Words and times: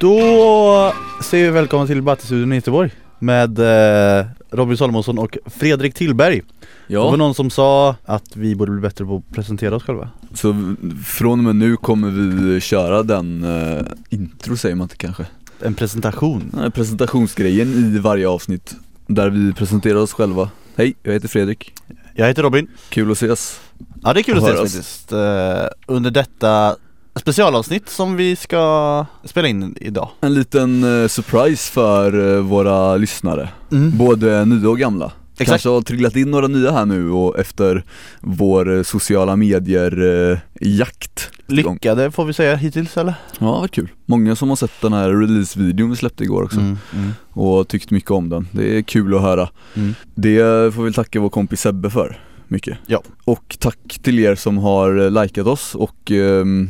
Då 0.00 0.92
säger 1.22 1.44
vi 1.44 1.50
välkomna 1.50 1.86
till 1.86 2.02
Battestudion 2.02 2.52
i 2.52 2.54
Göteborg 2.54 2.90
med 3.18 3.58
eh, 4.20 4.26
Robin 4.50 4.76
Salomonsson 4.76 5.18
och 5.18 5.38
Fredrik 5.46 5.94
Tillberg. 5.94 6.42
Det 6.88 6.96
var 6.96 7.04
Ja, 7.10 7.16
någon 7.16 7.34
som 7.34 7.50
sa 7.50 7.96
att 8.04 8.36
vi 8.36 8.54
borde 8.54 8.72
bli 8.72 8.80
bättre 8.80 9.04
på 9.04 9.16
att 9.16 9.34
presentera 9.34 9.76
oss 9.76 9.82
själva. 9.82 10.10
så 10.34 10.74
från 11.06 11.38
och 11.38 11.44
med 11.44 11.56
nu 11.56 11.76
kommer 11.76 12.10
vi 12.10 12.60
köra 12.60 13.02
den 13.02 13.44
uh, 13.44 13.82
intro 14.10 14.56
säger 14.56 14.74
man 14.74 14.84
inte 14.84 14.96
kanske 14.96 15.26
En 15.60 15.74
presentation. 15.74 16.52
Här 16.56 16.70
presentationsgrejen 16.70 17.68
i 17.96 17.98
varje 17.98 18.28
avsnitt 18.28 18.74
Där 19.06 19.30
vi 19.30 19.52
presenterar 19.52 19.98
oss 19.98 20.12
själva 20.12 20.50
Hej, 20.76 20.94
jag 21.02 21.12
heter 21.12 21.28
Fredrik, 21.28 21.72
Jag 22.14 22.26
heter 22.26 22.42
Robin. 22.42 22.68
kul 22.88 23.10
att 23.10 23.16
ses 23.16 23.60
Ja 24.02 24.12
det 24.12 24.20
är 24.20 24.22
kul 24.22 24.38
att 24.38 24.44
ses 24.44 24.60
faktiskt. 24.74 25.12
Eh, 25.12 25.64
under 25.86 26.10
detta 26.10 26.76
specialavsnitt 27.18 27.88
som 27.88 28.16
vi 28.16 28.36
ska 28.36 29.04
spela 29.24 29.48
in 29.48 29.74
idag. 29.80 30.08
En 30.20 30.34
liten 30.34 31.02
eh, 31.02 31.08
surprise 31.08 31.72
för 31.72 32.34
eh, 32.36 32.40
våra 32.42 32.96
lyssnare, 32.96 33.48
Mm. 33.72 33.98
både 33.98 34.44
nya 34.44 34.68
och 34.68 34.78
gamla 34.78 35.12
Exakt. 35.40 35.50
Kanske 35.50 35.68
har 35.68 35.80
trillat 35.80 36.16
in 36.16 36.30
några 36.30 36.46
nya 36.46 36.70
här 36.72 36.86
nu 36.86 37.10
och 37.10 37.38
efter 37.38 37.84
vår 38.20 38.76
eh, 38.76 38.82
sociala 38.82 39.36
medier 39.36 40.30
eh, 40.32 40.38
Lyckade 41.46 42.10
får 42.10 42.24
vi 42.24 42.32
säga 42.32 42.56
hittills 42.56 42.96
eller? 42.96 43.14
Ja, 43.38 43.46
det 43.46 43.52
var 43.60 43.68
kul. 43.68 43.88
Många 44.06 44.36
som 44.36 44.48
har 44.48 44.56
sett 44.56 44.80
den 44.80 44.92
här 44.92 45.10
release-videon 45.10 45.90
vi 45.90 45.96
släppte 45.96 46.24
igår 46.24 46.42
också 46.42 46.60
Mm, 46.60 46.78
mm, 46.94 47.10
och 47.30 47.68
tyckt 47.68 47.90
mycket 47.90 48.10
om 48.10 48.28
den. 48.28 48.48
Det 48.52 48.78
är 48.78 48.82
kul 48.82 49.14
att 49.14 49.20
höra. 49.22 49.48
mm. 49.74 49.94
Det 50.14 50.74
får 50.74 50.82
vi 50.82 50.92
tacka 50.92 51.20
vår 51.20 51.28
kompis 51.28 51.60
Sebbe 51.60 51.90
för 51.90 52.20
mycket. 52.48 52.78
Ja. 52.86 53.02
Och 53.24 53.56
tack 53.60 53.98
till 54.02 54.18
er 54.18 54.34
som 54.34 54.58
har 54.58 55.04
eh, 55.04 55.22
likat 55.22 55.46
oss 55.46 55.74
och 55.74 56.10
s- 56.12 56.68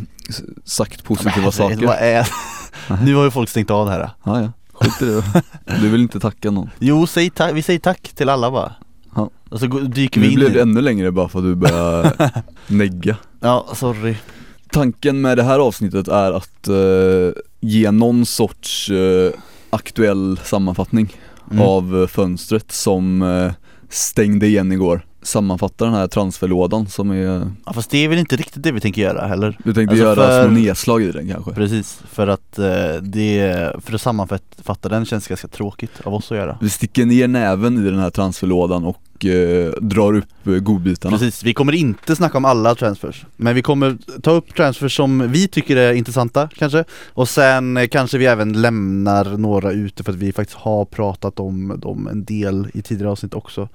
sagt 0.65 1.05
positiva 1.05 1.41
Men 1.43 1.53
saker. 1.53 1.87
Vad 1.87 1.97
är... 1.97 2.29
nu 3.05 3.15
har 3.15 3.25
ju 3.25 3.31
folk 3.31 3.48
stängt 3.48 3.71
av 3.71 3.87
det 3.87 3.93
här. 3.93 4.11
Ja, 4.25 4.41
ja. 4.43 4.53
Skit 4.73 5.03
i 5.03 5.05
det. 5.05 5.43
Du 5.81 5.89
vill 5.89 6.03
inte 6.03 6.21
tacka 6.21 6.51
någon. 6.51 6.71
Jo, 6.79 7.07
säg 7.07 7.31
tack, 7.31 7.55
vi 7.55 7.62
säger 7.62 7.79
tack 7.81 8.09
till 8.15 8.29
alla 8.29 8.51
bara. 8.51 8.73
Ja. 9.17 9.31
Och 9.51 9.61
så 9.61 9.67
dyker 9.67 10.21
vi 10.21 10.27
Nu 10.27 10.33
in 10.33 10.39
blev 10.39 10.51
i 10.51 10.55
det 10.55 10.62
ännu 10.62 10.81
längre 10.81 11.12
bara 11.12 11.29
för 11.29 11.39
att 11.39 11.45
du 11.45 11.55
började 11.55 12.31
negga. 12.67 13.17
Ja, 13.41 13.67
sorry. 13.75 14.17
Tanken 14.73 15.21
med 15.21 15.37
det 15.39 15.43
här 15.43 15.59
avsnittet 15.59 16.09
är 16.09 16.33
att 16.33 16.69
eh, 16.69 17.43
ge 17.61 17.91
någon 17.91 18.27
sorts 18.27 18.91
eh, 18.91 19.31
aktuell 19.71 20.41
sammanfattning 20.45 21.17
Mm. 21.51 21.65
av 21.65 22.01
eh, 22.03 22.06
fönstret 22.06 22.73
som 22.73 23.23
eh, 23.23 23.53
stängde 23.89 24.47
igen 24.47 24.73
igår. 24.73 25.06
Sammanfatta 25.22 25.84
den 25.84 25.94
här 25.94 26.06
transferlådan 26.08 26.86
som 26.86 27.11
är, 27.11 27.50
Ja, 27.66 27.72
fast 27.72 27.91
det 27.91 27.98
är 28.05 28.08
väl 28.08 28.19
inte 28.19 28.36
riktigt 28.36 28.62
det 28.62 28.72
vi 28.72 28.80
tänker 28.80 29.02
göra 29.02 29.27
heller? 29.27 29.58
du 29.64 29.75
tänkte 29.75 29.92
Alltså 29.92 30.05
göra 30.05 30.14
för- 30.27 30.44
små 30.44 30.55
nedslag 30.58 31.02
i 31.02 31.12
den 31.12 31.28
kanske? 31.28 31.52
Precis, 31.52 32.00
för 32.10 32.27
att 32.28 32.58
eh, 32.58 32.66
det, 33.02 33.72
för 33.84 33.94
att 33.94 34.00
sammanfatta 34.00 34.88
den 34.88 35.05
känns 35.05 35.28
ganska 35.28 35.48
tråkigt 35.48 36.00
av 36.05 36.14
oss 36.14 36.33
att 36.33 36.38
göra 36.38 36.58
Vi 36.60 36.69
sticker 36.70 37.06
ner 37.06 37.28
näven 37.28 37.86
i 37.86 37.91
den 37.91 37.98
här 37.98 38.10
transferlådan 38.10 38.84
och 38.84 39.25
eh, 39.27 39.72
drar 39.80 40.12
upp 40.16 40.47
eh, 40.47 40.52
godbitarna. 40.52 41.19
Precis, 41.19 41.42
vi 41.44 41.55
kommer 41.55 41.72
inte 41.75 42.16
snacka 42.16 42.36
om 42.38 42.44
alla 42.44 42.75
transfers 42.75 43.25
Men 43.36 43.55
vi 43.55 43.62
kommer 43.62 43.98
ta 44.22 44.30
upp 44.30 44.55
transfers 44.55 44.97
som 44.97 45.32
vi 45.32 45.48
tycker 45.48 45.77
är 45.77 45.92
intressanta 45.92 46.48
kanske 46.58 46.84
Och 47.08 47.28
sen 47.28 47.77
eh, 47.77 47.88
kanske 47.88 48.19
vi 48.19 48.27
även 48.27 48.62
lämnar 48.62 49.25
några 49.36 49.72
ute 49.72 50.05
för 50.05 50.12
att 50.12 50.19
vi 50.19 50.32
faktiskt 50.32 50.58
har 50.58 50.84
pratat 50.84 51.41
om 51.41 51.75
dem 51.80 52.06
en 52.08 52.25
del 52.25 52.69
i 52.75 52.82
tidigare 52.82 53.10
avsnitt 53.12 53.34
också 53.34 53.69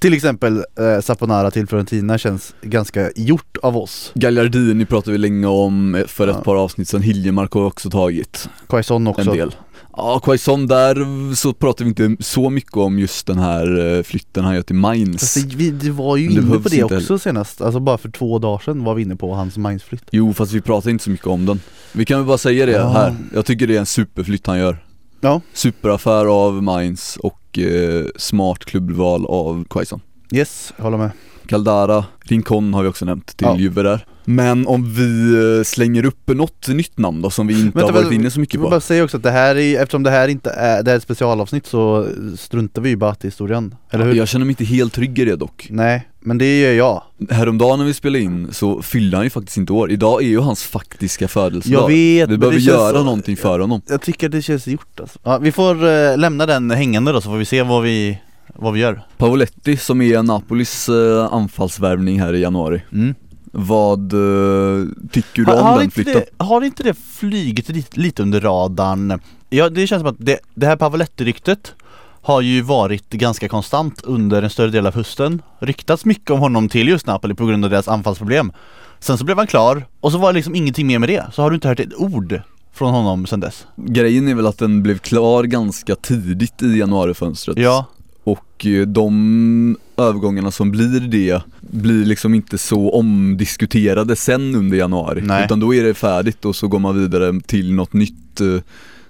Till 0.00 0.14
exempel 0.14 0.56
eh, 0.78 1.00
Saponara 1.02 1.50
till 1.50 1.66
Fiorentina 1.66 2.18
känns 2.18 2.54
ganska 2.62 3.10
gjort 3.16 3.56
av 3.62 3.76
oss. 3.76 4.12
Gagliardini 4.14 4.84
pratade 4.84 5.12
vi 5.12 5.18
länge 5.18 5.46
om 5.46 5.94
eh, 5.94 6.04
för 6.06 6.28
ett 6.28 6.36
Ja. 6.38 6.42
par 6.42 6.56
avsnitt 6.56 6.88
sedan, 6.88 7.02
Hiljemark 7.02 7.52
har 7.52 7.60
vi 7.60 7.66
också 7.66 7.90
tagit. 7.90 8.48
Quaison 8.68 9.06
också. 9.06 9.30
en 9.30 9.36
del. 9.36 9.54
Ja, 9.96 10.18
Quaison 10.24 10.66
där 10.66 11.34
så 11.34 11.52
pratar 11.52 11.84
vi 11.84 11.88
inte 11.88 12.24
så 12.24 12.50
mycket 12.50 12.76
om 12.76 12.98
just 12.98 13.26
den 13.26 13.38
här 13.38 13.96
eh, 13.96 14.02
flytten 14.02 14.44
han 14.44 14.54
gör 14.54 14.62
till 14.62 14.76
Mainz. 14.76 15.20
Fast 15.20 15.50
det, 15.50 15.56
vi, 15.56 15.70
det 15.70 15.90
var 15.90 16.16
ju 16.16 16.30
inne 16.30 16.58
på 16.58 16.68
det 16.68 16.84
också 16.84 17.18
senast, 17.18 17.60
alltså 17.62 17.80
bara 17.80 17.98
för 17.98 18.10
två 18.10 18.38
dagar 18.38 18.58
sedan 18.64 18.84
var 18.84 18.94
vi 18.94 19.02
inne 19.02 19.16
på 19.16 19.34
hans 19.34 19.56
Mainz-flytt. 19.56 20.04
Jo 20.10 20.32
fast 20.34 20.52
vi 20.52 20.60
pratar 20.60 20.90
inte 20.90 21.04
så 21.04 21.10
mycket 21.10 21.26
om 21.26 21.46
den. 21.46 21.60
Vi 21.92 22.04
kan 22.04 22.18
väl 22.18 22.26
bara 22.26 22.38
säga 22.38 22.66
det 22.66 22.72
Ja. 22.72 22.88
här, 22.88 23.16
jag 23.34 23.46
tycker 23.46 23.66
det 23.66 23.76
är 23.76 23.80
en 23.80 23.86
superflytt 23.86 24.46
han 24.46 24.58
gör 24.58 24.78
Ja. 25.26 25.40
Superaffär 25.52 26.26
av 26.26 26.62
Mainz 26.62 27.16
och 27.16 27.58
eh, 27.58 28.04
smart 28.16 28.64
klubbval 28.64 29.26
av 29.26 29.64
Quaison 29.70 30.00
Yes, 30.32 30.72
jag 30.76 30.84
håller 30.84 30.98
med 30.98 31.10
Caldara, 31.46 32.04
Rincon 32.24 32.74
har 32.74 32.82
vi 32.82 32.88
också 32.88 33.04
nämnt 33.04 33.36
till 33.36 33.46
Ja. 33.46 33.56
Juve 33.58 33.82
där. 33.82 34.06
Men 34.28 34.66
om 34.66 34.94
vi 34.94 35.34
eh, 35.58 35.64
slänger 35.64 36.04
upp 36.04 36.28
något 36.28 36.68
nytt 36.68 36.98
namn 36.98 37.22
då 37.22 37.30
som 37.30 37.46
vi 37.46 37.60
inte 37.60 37.78
Vänta, 37.78 37.92
har 37.92 38.02
varit 38.02 38.12
inne 38.14 38.30
så 38.30 38.36
Jag 38.38 38.40
mycket 38.40 38.60
på? 38.60 38.68
bara 38.70 38.80
säga 38.80 39.04
också 39.04 39.16
att 39.16 39.22
det 39.22 39.30
här 39.30 39.56
är, 39.56 39.82
eftersom 39.82 40.02
det 40.02 40.10
här 40.10 40.28
inte 40.28 40.50
är, 40.50 40.82
det 40.82 40.90
här 40.90 40.94
är 40.94 40.96
ett 40.96 41.02
specialavsnitt 41.02 41.66
så 41.66 42.06
struntar 42.38 42.82
vi 42.82 42.88
ju 42.88 42.96
bara 42.96 43.12
i 43.12 43.26
historien, 43.26 43.74
eller 43.90 44.04
hur? 44.04 44.14
Jag 44.14 44.28
känner 44.28 44.44
mig 44.46 44.52
inte 44.52 44.64
helt 44.64 44.92
trygg 44.92 45.18
i 45.18 45.24
det 45.24 45.36
dock. 45.36 45.66
Nej, 45.70 46.08
men 46.20 46.38
det 46.38 46.60
gör 46.60 46.72
jag. 46.72 47.02
Häromdagen 47.30 47.78
när 47.78 47.86
vi 47.86 47.94
spelade 47.94 48.24
in 48.24 48.48
så 48.52 48.82
fyllde 48.82 49.16
han 49.16 49.24
ju 49.26 49.30
faktiskt 49.30 49.56
inte 49.56 49.72
år, 49.72 49.90
idag 49.90 50.22
är 50.22 50.26
ju 50.26 50.38
hans 50.38 50.62
faktiska 50.62 51.28
födelsedag. 51.28 51.82
Jag 51.82 51.88
vet, 51.88 52.30
Vi 52.30 52.38
behöver 52.38 52.58
göra 52.58 52.98
så- 52.98 53.04
någonting 53.04 53.36
för 53.36 53.58
honom. 53.58 53.80
Jag 53.88 54.00
tycker 54.02 54.28
det 54.28 54.42
känns 54.42 54.66
gjort 54.66 55.00
alltså. 55.00 55.18
ja, 55.22 55.38
Vi 55.38 55.52
får 55.52 55.88
eh, 55.88 56.18
lämna 56.18 56.46
den 56.46 56.70
hängande 56.70 57.12
då 57.12 57.20
så 57.20 57.28
får 57.30 57.36
vi 57.36 57.44
se 57.44 57.62
vad 57.62 57.82
vi, 57.82 58.18
vad 58.54 58.72
vi 58.72 58.80
gör. 58.80 59.02
Pavoletti 59.16 59.76
som 59.76 60.02
är 60.02 60.22
Napolis 60.22 60.88
eh, 60.88 61.32
anfallsvärvning 61.32 62.20
här 62.20 62.34
i 62.34 62.40
januari. 62.40 62.82
Mm. 62.92 63.14
Vad 63.52 64.12
eh, 64.12 64.86
tycker 65.10 65.42
du 65.42 65.44
har, 65.44 65.60
om 65.60 65.66
har, 65.66 65.80
den 65.80 65.90
flytten? 65.90 66.14
det, 66.14 66.44
har 66.44 66.62
inte 66.62 66.82
det 66.82 66.94
flugit 66.94 67.68
lite, 67.68 68.00
lite 68.00 68.22
under 68.22 68.40
radarn? 68.40 69.20
Ja, 69.50 69.68
det 69.68 69.86
känns 69.86 70.00
som 70.00 70.08
att 70.08 70.16
det, 70.18 70.38
det 70.54 70.66
här 70.66 70.76
Pavoletti-ryktet 70.76 71.74
har 72.22 72.40
ju 72.40 72.62
varit 72.62 73.10
ganska 73.10 73.48
konstant 73.48 74.00
under 74.04 74.42
en 74.42 74.50
större 74.50 74.70
del 74.70 74.86
av 74.86 74.94
hösten. 74.94 75.42
Ryktats 75.58 76.04
mycket 76.04 76.30
om 76.30 76.38
honom 76.38 76.68
till 76.68 76.88
just 76.88 77.06
Napoli 77.06 77.34
på 77.34 77.46
grund 77.46 77.64
av 77.64 77.70
deras 77.70 77.88
anfallsproblem. 77.88 78.52
Sen 78.98 79.18
så 79.18 79.24
blev 79.24 79.36
han 79.36 79.46
klar, 79.46 79.86
och 80.00 80.12
så 80.12 80.18
var 80.18 80.32
det 80.32 80.36
liksom 80.36 80.54
ingenting 80.54 80.86
mer 80.86 80.98
med 80.98 81.08
det, 81.08 81.26
så 81.32 81.42
har 81.42 81.50
du 81.50 81.54
inte 81.54 81.68
hört 81.68 81.80
ett 81.80 81.94
ord 81.96 82.40
från 82.72 82.94
honom 82.94 83.26
sen 83.26 83.40
dess? 83.40 83.66
Grejen 83.76 84.28
är 84.28 84.34
väl 84.34 84.46
att 84.46 84.58
den 84.58 84.82
blev 84.82 84.98
klar 84.98 85.44
ganska 85.44 85.94
tidigt 85.94 86.62
i 86.62 86.78
januarifönstret. 86.78 87.58
Ja, 87.58 87.86
Och 88.26 88.66
eh, 88.66 88.86
de 88.86 89.76
övergångarna 89.96 90.50
som 90.50 90.70
blir 90.70 91.00
det 91.00 91.42
blir 91.60 92.04
liksom 92.04 92.34
inte 92.34 92.58
så 92.58 92.90
omdiskuterade 92.90 94.16
sen 94.16 94.54
under 94.54 94.76
januari 94.76 95.22
Nej. 95.22 95.44
Utan 95.44 95.60
då 95.60 95.74
är 95.74 95.84
det 95.84 95.94
färdigt 95.94 96.44
och 96.44 96.56
så 96.56 96.68
går 96.68 96.78
man 96.78 96.98
vidare 97.00 97.40
till 97.46 97.74
något 97.74 97.92
nytt 97.92 98.40
eh, 98.40 98.60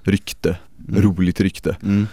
rykte, 0.03 0.57
Mm. 0.89 1.03
roligt 1.03 1.41
rykte 1.41 1.77
mm. 1.83 2.07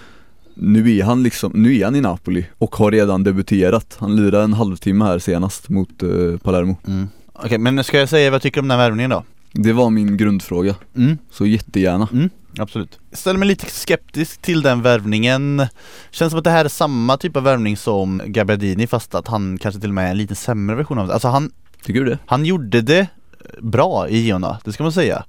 Nu 0.56 0.98
är 0.98 1.04
han 1.04 1.24
liksom, 1.24 1.52
nu 1.56 1.78
är 1.78 1.86
han 1.86 1.96
i 1.96 2.02
Napoli 2.02 2.46
och 2.58 2.76
har 2.76 2.92
redan 2.92 3.24
debuterat 3.24 3.96
Han 4.00 4.16
lirade 4.16 4.44
en 4.44 4.54
halvtimme 4.54 5.06
här 5.06 5.20
senast 5.20 5.70
mot 5.70 6.04
eh, 6.04 6.10
Palermo 6.44 6.76
Mm. 6.88 7.08
Okej, 7.34 7.58
men 7.58 7.84
ska 7.84 8.00
jag 8.00 8.10
säga 8.10 8.30
vad 8.30 8.36
jag 8.36 8.42
tycker 8.42 8.62
om 8.62 8.68
den 8.68 8.80
här 8.80 8.86
värvningen 8.86 9.10
då? 9.10 9.24
Det 9.52 9.74
var 9.74 9.90
min 9.90 10.18
grundfråga, 10.18 10.76
Mm. 10.96 11.18
så 11.32 11.46
jättegärna 11.46 12.08
Mm, 12.14 12.30
absolut. 12.60 13.00
Jag 13.10 13.20
ställer 13.20 13.40
mig 13.40 13.48
lite 13.48 13.66
skeptisk 13.66 14.42
till 14.42 14.62
den 14.62 14.82
värvningen. 14.82 15.68
Känns 16.12 16.32
som 16.32 16.38
att 16.38 16.44
det 16.44 16.50
här 16.50 16.66
är 16.66 16.70
samma 16.70 17.18
typ 17.18 17.38
av 17.38 17.44
värvning 17.44 17.78
som 17.78 18.22
Gabbiadini 18.26 18.88
fast 18.88 19.16
att 19.16 19.28
han 19.28 19.58
kanske 19.58 19.82
till 19.82 19.90
och 19.90 19.96
med 19.96 20.06
är 20.06 20.12
en 20.12 20.18
lite 20.18 20.36
sämre 20.36 20.76
version 20.76 20.98
av 21.00 21.08
det. 21.08 21.14
Alltså 21.14 21.28
han, 21.28 21.52
Tycker 21.84 22.00
du 22.00 22.10
det? 22.10 22.18
han 22.26 22.46
gjorde 22.46 22.82
det 22.82 23.08
bra 23.62 24.10
i 24.10 24.18
Giona, 24.18 24.58
det 24.64 24.74
ska 24.74 24.84
man 24.84 24.92
säga. 24.92 25.24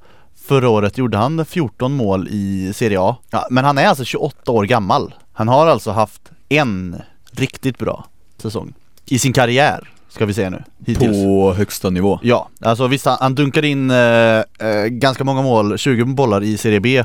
Förra 0.46 0.68
året 0.68 0.98
gjorde 0.98 1.16
han 1.16 1.44
14 1.44 1.92
mål 1.92 2.28
i 2.30 2.72
Serie 2.74 3.00
A. 3.00 3.16
Ja, 3.30 3.46
men 3.50 3.64
han 3.64 3.78
är 3.78 3.86
alltså 3.86 4.04
28 4.04 4.52
år 4.52 4.64
gammal. 4.64 5.14
Han 5.32 5.48
har 5.48 5.66
alltså 5.66 5.90
haft 5.90 6.22
en 6.48 7.02
riktigt 7.30 7.78
bra 7.78 8.06
säsong 8.38 8.74
i 9.06 9.18
sin 9.18 9.32
karriär, 9.32 9.92
ska 10.14 10.26
vi 10.26 10.34
säga 10.34 10.50
nu, 10.50 10.62
hittills. 10.86 11.22
På 11.22 11.54
högsta 11.56 11.90
nivå 11.90 12.18
Ja, 12.22 12.48
alltså 12.60 12.86
visst 12.86 13.04
han, 13.06 13.34
dunkade 13.34 13.68
in 13.68 13.90
eh, 13.90 13.96
eh, 13.98 14.44
ganska 14.88 15.24
många 15.24 15.42
mål, 15.42 15.78
20 15.78 16.04
bollar 16.04 16.42
i 16.44 16.56
Serie 16.56 16.80
B 16.80 17.04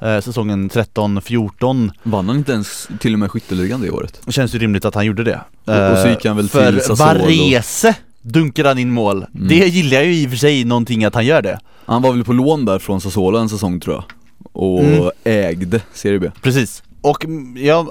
eh, 0.00 0.20
säsongen 0.20 0.70
13-14 0.70 1.90
Vann 2.02 2.28
han 2.28 2.36
inte 2.38 2.52
ens 2.52 2.88
till 3.00 3.12
och 3.12 3.18
med 3.18 3.30
skytteligan 3.30 3.80
det 3.80 3.90
året? 3.90 4.20
Det 4.26 4.32
känns 4.32 4.54
ju 4.54 4.58
rimligt 4.58 4.84
att 4.84 4.94
han 4.94 5.06
gjorde 5.06 5.24
det 5.24 5.40
Och- 5.64 5.92
och 5.92 5.98
så 5.98 6.08
gick 6.08 6.24
han 6.24 6.36
väl 6.36 6.48
För 6.48 6.72
till 6.72 6.80
Sassuolo. 6.80 7.24
Varese 7.24 7.94
dunkade 8.22 8.68
han 8.68 8.78
in 8.78 8.90
mål, 8.92 9.26
Mm. 9.34 9.48
det 9.48 9.54
gillar 9.66 9.96
jag 9.96 10.06
ju 10.06 10.14
i 10.14 10.26
och 10.26 10.30
för 10.30 10.36
sig 10.38 10.64
någonting 10.64 11.04
att 11.04 11.14
han 11.14 11.26
gör 11.26 11.42
det 11.42 11.58
Han 11.86 12.02
var 12.02 12.12
väl 12.12 12.24
på 12.24 12.32
lån 12.32 12.64
där 12.64 12.78
från 12.78 13.00
Sassuolo 13.00 13.38
en 13.38 13.48
säsong 13.48 13.80
tror 13.80 13.94
jag 13.94 14.04
Och 14.52 14.80
Mm. 14.84 15.10
ägde 15.24 15.80
Serie 15.94 16.18
B 16.18 16.30
Precis 16.42 16.82
och 17.06 17.24
jag, 17.56 17.88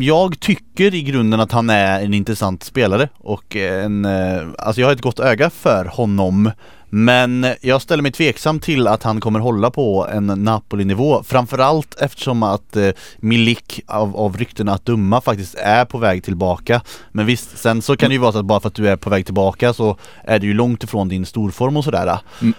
jag 0.00 0.40
tycker 0.40 0.94
i 0.94 1.02
grunden 1.02 1.40
att 1.40 1.52
han 1.52 1.70
är 1.70 2.00
en 2.00 2.14
intressant 2.14 2.62
spelare 2.62 3.08
och 3.18 3.56
en, 3.56 4.04
eh, 4.04 4.42
alltså 4.58 4.80
jag 4.80 4.88
har 4.88 4.92
ett 4.92 5.02
gott 5.02 5.20
öga 5.20 5.50
för 5.50 5.84
honom. 5.84 6.50
Men 6.90 7.46
jag 7.60 7.82
ställer 7.82 8.02
mig 8.02 8.12
tveksam 8.12 8.60
till 8.60 8.86
att 8.86 9.02
han 9.02 9.20
kommer 9.20 9.40
hålla 9.40 9.70
på 9.70 10.06
en 10.12 10.26
Napoli-nivå 10.26 11.22
Framförallt 11.22 11.94
eftersom 12.00 12.42
att 12.42 12.76
eh, 12.76 12.88
Milik 13.20 13.80
av, 13.86 14.16
av 14.16 14.36
ryktena 14.36 14.72
att 14.72 14.84
döma 14.86 15.20
faktiskt 15.20 15.54
är 15.54 15.84
på 15.84 15.98
väg 15.98 16.24
tillbaka. 16.24 16.80
Men 17.12 17.26
visst, 17.26 17.58
sen 17.58 17.82
så 17.82 17.96
kan 17.96 18.08
det 18.08 18.14
ju 18.14 18.20
vara 18.20 18.32
så 18.32 18.38
att 18.38 18.44
bara 18.44 18.60
för 18.60 18.68
att 18.68 18.74
du 18.74 18.88
är 18.88 18.96
på 18.96 19.10
väg 19.10 19.24
tillbaka 19.24 19.72
så 19.72 19.96
är 20.24 20.38
du 20.38 20.46
ju 20.46 20.54
långt 20.54 20.84
ifrån 20.84 21.08
din 21.08 21.26
storform 21.26 21.76
och 21.76 21.84
sådär. 21.84 22.18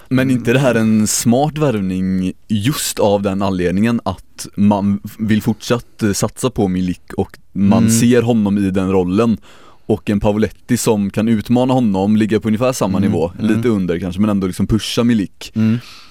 Men 0.10 0.32
inte 0.32 0.54
det 0.54 0.60
här 0.60 0.76
en 0.76 1.08
smart 1.08 1.58
värvning 1.58 2.34
just 2.48 3.00
av 3.00 3.22
den 3.22 3.42
anledningen 3.42 4.02
att 4.06 4.48
man 4.56 5.02
vill 5.20 5.42
fortsatt 5.42 6.04
eh, 6.04 6.12
satsa 6.12 6.50
på 6.50 6.68
Milik 6.68 7.14
och 7.18 7.38
man 7.52 7.84
Mm. 7.84 7.92
ser 7.92 8.22
honom 8.22 8.58
i 8.58 8.72
den 8.72 8.92
rollen 8.92 9.38
och 9.90 10.10
en 10.10 10.20
Pavoletti 10.20 10.78
som 10.78 11.10
kan 11.10 11.28
utmana 11.28 11.74
honom, 11.74 12.16
ligga 12.16 12.40
på 12.40 12.48
ungefär 12.48 12.72
samma 12.72 12.98
Mm, 12.98 13.12
nivå, 13.12 13.32
mm. 13.40 13.56
lite 13.56 13.70
under 13.70 14.00
kanske 14.00 14.22
men 14.22 14.30
ändå 14.30 14.48
liksom 14.48 14.68
pusha 14.68 15.04
Milik 15.04 15.52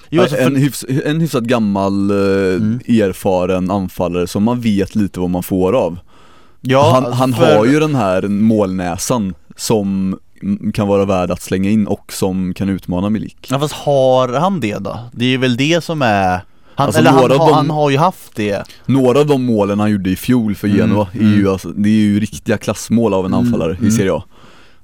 Jo, 0.09 0.21
alltså, 0.21 0.37
en, 0.37 0.53
för, 0.53 0.59
hyfs, 0.59 0.85
en 1.05 1.21
hyfsat 1.21 1.43
gammal, 1.43 2.11
eh, 2.11 2.17
Mm. 2.55 2.79
erfaren 2.87 3.71
anfallare 3.71 4.27
som 4.27 4.43
man 4.43 4.61
vet 4.61 4.95
lite 4.95 5.19
vad 5.19 5.29
man 5.29 5.43
får 5.43 5.73
av 5.73 5.99
ja, 6.61 6.91
Han, 7.03 7.13
han 7.13 7.33
för- 7.33 7.57
har 7.57 7.65
ju 7.65 7.79
den 7.79 7.95
här 7.95 8.21
målnäsan 8.27 9.33
som 9.55 10.17
mm, 10.43 10.71
kan 10.71 10.87
vara 10.87 11.05
värd 11.05 11.31
att 11.31 11.41
slänga 11.41 11.69
in 11.69 11.87
och 11.87 12.13
som 12.13 12.53
kan 12.53 12.69
utmana 12.69 13.09
Milik 13.09 13.37
Ja 13.49 13.59
fast 13.59 13.73
har 13.73 14.27
han 14.33 14.59
det 14.59 14.77
då? 14.77 14.99
Det 15.11 15.33
är 15.33 15.37
väl 15.37 15.57
det 15.57 15.83
som 15.83 16.01
är 16.01 16.41
han, 16.79 16.85
Alltså, 16.87 16.99
eller 16.99 17.09
han, 17.11 17.19
några 17.21 17.33
av 17.33 17.39
har, 17.39 17.47
dem- 17.47 17.55
han 17.57 17.69
har 17.69 17.89
ju 17.89 17.97
haft 17.97 18.35
det. 18.35 18.63
Några 18.85 19.19
av 19.19 19.25
de 19.25 19.43
målen 19.45 19.79
han 19.79 19.91
gjorde 19.91 20.09
i 20.09 20.15
fjol 20.15 20.55
för 20.55 20.67
Mm, 20.67 20.79
Genoa 20.79 21.07
är 21.13 21.35
ju 21.37 21.49
alltså, 21.49 21.69
det 21.69 21.89
är 21.89 21.93
ju 21.93 22.19
riktiga 22.19 22.57
klassmål 22.57 23.13
av 23.13 23.25
en 23.25 23.33
Mm, 23.33 23.45
anfallare 23.45 23.73
mm. 23.75 23.87
i 23.87 23.91
Serie 23.91 24.13
A. 24.13 24.23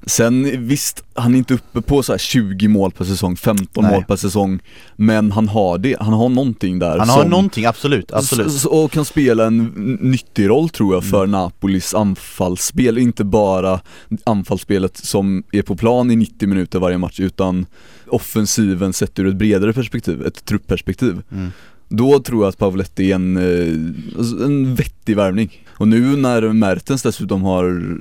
Sen 0.08 0.68
visst, 0.68 1.04
han 1.14 1.34
är 1.34 1.38
inte 1.38 1.54
uppe 1.54 1.82
på 1.82 2.04
så 2.04 2.14
här 2.14 2.18
20 2.18 2.68
mål 2.68 2.92
per 2.92 3.06
säsong, 3.06 3.36
15 3.38 3.84
Nej. 3.84 3.94
mål 3.94 4.04
per 4.04 4.16
säsong 4.16 4.60
Men 4.96 5.32
han 5.32 5.48
har 5.48 5.78
det, 5.78 5.96
han 6.00 6.14
har 6.14 6.30
någonting 6.30 6.80
där 6.80 7.00
Han 7.00 7.10
har 7.10 7.22
som, 7.22 7.30
någonting, 7.32 7.66
absolut, 7.66 8.12
absolut. 8.14 8.64
Och 8.66 8.92
kan 8.92 9.06
spela 9.06 9.46
en 9.46 9.64
nyttig 10.02 10.50
roll 10.50 10.70
tror 10.70 10.94
jag 10.94 11.04
för 11.04 11.28
Napolis 11.28 11.94
anfallsspel, 11.94 12.98
inte 12.98 13.24
bara 13.24 13.80
anfallsspelet 14.24 14.98
som 14.98 15.44
är 15.52 15.62
på 15.62 15.76
plan 15.76 16.12
i 16.12 16.16
90 16.16 16.48
minuter 16.50 16.80
varje 16.80 16.98
match 16.98 17.20
utan 17.20 17.66
offensiven 18.08 18.94
sett 18.94 19.20
ur 19.20 19.28
ett 19.28 19.36
bredare 19.36 19.74
perspektiv, 19.74 20.26
ett 20.26 20.46
truppperspektiv. 20.46 21.22
Mm. 21.32 21.52
Då 21.90 22.20
tror 22.20 22.44
jag 22.44 22.50
att 22.50 22.58
Pavletti 22.58 23.12
är 23.12 23.16
en, 23.16 23.38
eh, 23.38 24.18
alltså 24.18 24.44
en 24.46 24.76
vettig 24.76 25.16
värvning. 25.16 25.52
Och 25.78 25.88
nu 25.88 26.16
när 26.18 26.42
Mertens 26.54 27.04
dessutom 27.04 27.44
har 27.44 27.98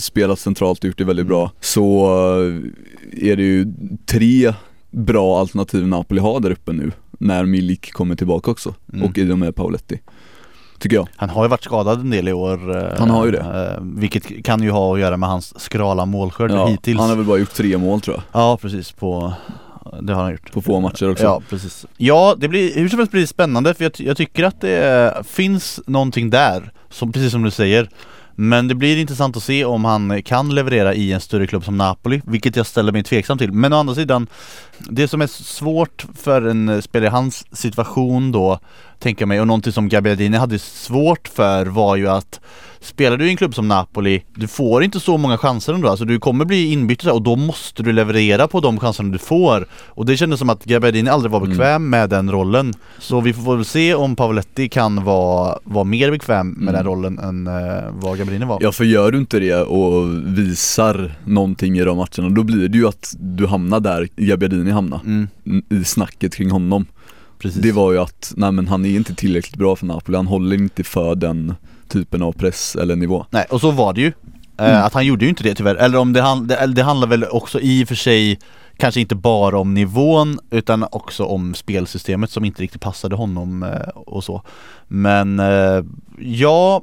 spelat 0.00 0.38
centralt 0.38 0.78
och 0.78 0.84
gjort 0.84 0.98
det 0.98 1.04
väldigt 1.04 1.26
bra 1.26 1.50
så 1.60 2.06
eh, 2.42 3.30
är 3.30 3.36
det 3.36 3.42
ju 3.42 3.66
tre 4.06 4.52
bra 4.90 5.40
alternativ 5.40 5.86
Napoli 5.86 6.20
har 6.20 6.40
där 6.40 6.50
uppe 6.50 6.72
nu 6.72 6.92
när 7.18 7.44
Milik 7.44 7.92
kommer 7.92 8.16
tillbaka 8.16 8.50
också 8.50 8.74
Mm. 8.92 9.04
och 9.06 9.18
i 9.18 9.30
och 9.32 9.38
med 9.38 9.54
Pavletti. 9.56 10.00
Tycker 10.78 10.96
jag. 10.96 11.08
Han 11.16 11.28
har 11.30 11.44
ju 11.44 11.48
varit 11.48 11.64
skadad 11.64 12.00
en 12.00 12.10
del 12.10 12.28
i 12.28 12.32
år 12.32 12.76
eh, 12.76 12.98
Han 12.98 13.10
har 13.10 13.26
ju 13.26 13.32
det. 13.32 13.78
Vilket 13.82 14.44
kan 14.44 14.62
ju 14.62 14.70
ha 14.70 14.94
att 14.94 15.00
göra 15.00 15.16
med 15.16 15.28
hans 15.28 15.60
skrala 15.60 16.06
målskörd 16.06 16.50
Ja, 16.50 16.66
hittills 16.66 17.00
han 17.00 17.08
har 17.08 17.16
väl 17.16 17.24
bara 17.26 17.38
gjort 17.38 17.54
tre 17.54 17.78
mål 17.78 18.00
tror 18.00 18.16
jag, 18.16 18.42
Ja 18.42 18.58
precis, 18.62 18.92
på 18.92 19.32
det 20.02 20.14
har 20.14 20.22
han 20.22 20.32
gjort. 20.32 20.52
På 20.52 20.62
få 20.62 20.80
matcher 20.80 21.10
också. 21.10 21.24
Ja 21.24 21.42
precis. 21.50 21.86
Ja 21.96 22.36
det 22.38 22.48
blir, 22.48 22.74
hur 22.74 22.88
som 22.88 22.98
helst 22.98 23.12
blir 23.12 23.20
det 23.20 23.26
spännande 23.26 23.74
för 23.74 23.84
jag, 23.84 23.92
jag 23.96 24.16
tycker 24.16 24.44
att 24.44 24.60
det 24.60 25.14
finns 25.26 25.80
någonting 25.86 26.30
där 26.30 26.72
som, 26.90 27.12
Precis 27.12 27.32
som 27.32 27.42
du 27.42 27.50
säger. 27.50 27.88
Men 28.34 28.68
det 28.68 28.74
blir 28.74 28.96
intressant 28.96 29.36
att 29.36 29.42
se 29.42 29.64
om 29.64 29.84
han 29.84 30.22
kan 30.22 30.54
leverera 30.54 30.94
i 30.94 31.12
en 31.12 31.20
större 31.20 31.46
klubb 31.46 31.64
som 31.64 31.76
Napoli 31.76 32.22
Vilket 32.24 32.56
jag 32.56 32.66
ställer 32.66 32.92
mig 32.92 33.02
tveksam 33.02 33.38
till. 33.38 33.52
Men 33.52 33.72
å 33.72 33.76
andra 33.76 33.94
sidan 33.94 34.26
Det 34.78 35.08
som 35.08 35.22
är 35.22 35.26
svårt 35.26 36.06
för 36.16 36.42
en 36.42 36.82
spelare 36.82 37.06
i 37.06 37.10
hans 37.10 37.56
situation 37.56 38.32
då 38.32 38.58
Tänker 38.98 39.22
jag 39.22 39.28
mig 39.28 39.40
och 39.40 39.46
någonting 39.46 39.72
som 39.72 39.88
Gabbiadini 39.88 40.36
hade 40.36 40.58
svårt 40.58 41.28
för 41.28 41.66
var 41.66 41.96
ju 41.96 42.08
att 42.08 42.40
Spelar 42.82 43.16
du 43.16 43.26
i 43.26 43.30
en 43.30 43.36
klubb 43.36 43.54
som 43.54 43.68
Napoli 43.68 44.22
Du 44.34 44.48
får 44.48 44.84
inte 44.84 45.00
så 45.00 45.16
många 45.16 45.38
chanser 45.38 45.72
ändå, 45.74 45.88
alltså 45.88 46.04
du 46.04 46.18
kommer 46.18 46.44
bli 46.44 46.72
inbytt 46.72 47.04
och 47.06 47.22
då 47.22 47.36
måste 47.36 47.82
du 47.82 47.92
leverera 47.92 48.48
på 48.48 48.60
de 48.60 48.78
chanserna 48.78 49.08
du 49.12 49.18
får. 49.18 49.66
Och 49.72 50.06
det 50.06 50.16
kändes 50.16 50.38
som 50.38 50.50
att 50.50 50.64
Gabbiadini 50.64 51.10
aldrig 51.10 51.32
var 51.32 51.40
bekväm 51.46 51.90
med 51.90 52.10
den 52.10 52.30
rollen. 52.30 52.74
Så 52.98 53.20
vi 53.20 53.32
får 53.32 53.56
väl 53.56 53.64
se 53.64 53.94
om 53.94 54.16
Pavoletti 54.16 54.68
kan 54.68 55.04
vara, 55.04 55.58
vara 55.64 55.84
mer 55.84 56.10
bekväm 56.10 56.48
med 56.50 56.68
Mm. 56.70 56.74
den 56.74 56.84
rollen 56.84 57.18
än 57.18 57.46
uh, 57.46 57.90
vad 57.92 58.18
Gabbiadini 58.18 58.44
var. 58.44 58.58
Ja 58.60 58.72
för 58.72 58.84
gör 58.84 59.12
du 59.12 59.18
inte 59.18 59.38
det 59.40 59.62
och 59.62 60.08
visar 60.38 61.12
någonting 61.24 61.78
i 61.78 61.84
de 61.84 61.96
matcherna 61.96 62.34
då 62.34 62.42
blir 62.42 62.68
det 62.68 62.78
ju 62.78 62.88
att 62.88 63.14
du 63.20 63.46
hamnar 63.46 63.80
där 63.80 64.08
Gabbiadini 64.16 64.70
hamnar 64.70 65.00
mm, 65.04 65.28
i 65.70 65.84
snacket 65.84 66.34
kring 66.34 66.50
honom 66.50 66.86
precis. 67.40 67.62
Det 67.62 67.72
var 67.72 67.92
ju 67.92 67.98
att, 67.98 68.32
nej 68.36 68.52
men 68.52 68.68
han 68.68 68.84
är 68.84 68.96
inte 68.96 69.14
tillräckligt 69.14 69.56
bra 69.56 69.76
för 69.76 69.86
Napoli, 69.86 70.16
han 70.16 70.26
håller 70.26 70.56
inte 70.56 70.84
för 70.84 71.14
den 71.14 71.54
typen 71.88 72.22
av 72.22 72.32
press 72.32 72.76
eller 72.76 72.96
nivå. 72.96 73.26
Nej, 73.30 73.46
och 73.50 73.60
så 73.60 73.70
var 73.70 73.92
det 73.92 74.00
ju. 74.00 74.06
Eh, 74.06 74.12
Mm. 74.56 74.82
Att 74.82 74.94
han 74.94 75.06
gjorde 75.06 75.24
ju 75.24 75.28
inte 75.28 75.42
det 75.42 75.54
tyvärr, 75.54 75.74
eller 75.74 75.98
om 75.98 76.12
det, 76.12 76.20
han, 76.20 76.46
det, 76.46 76.82
handlar 76.82 77.08
väl 77.08 77.24
också 77.24 77.60
i 77.60 77.84
och 77.84 77.88
för 77.88 77.94
sig 77.94 78.38
Kanske 78.80 79.00
inte 79.00 79.14
bara 79.14 79.58
om 79.58 79.74
nivån 79.74 80.38
utan 80.50 80.86
också 80.92 81.24
om 81.24 81.54
spelsystemet 81.54 82.30
som 82.30 82.44
inte 82.44 82.62
riktigt 82.62 82.80
passade 82.80 83.16
honom 83.16 83.62
eh, 83.62 83.88
och 83.88 84.24
så. 84.24 84.42
Men 84.88 85.40
eh, 85.40 85.84
ja, 86.18 86.82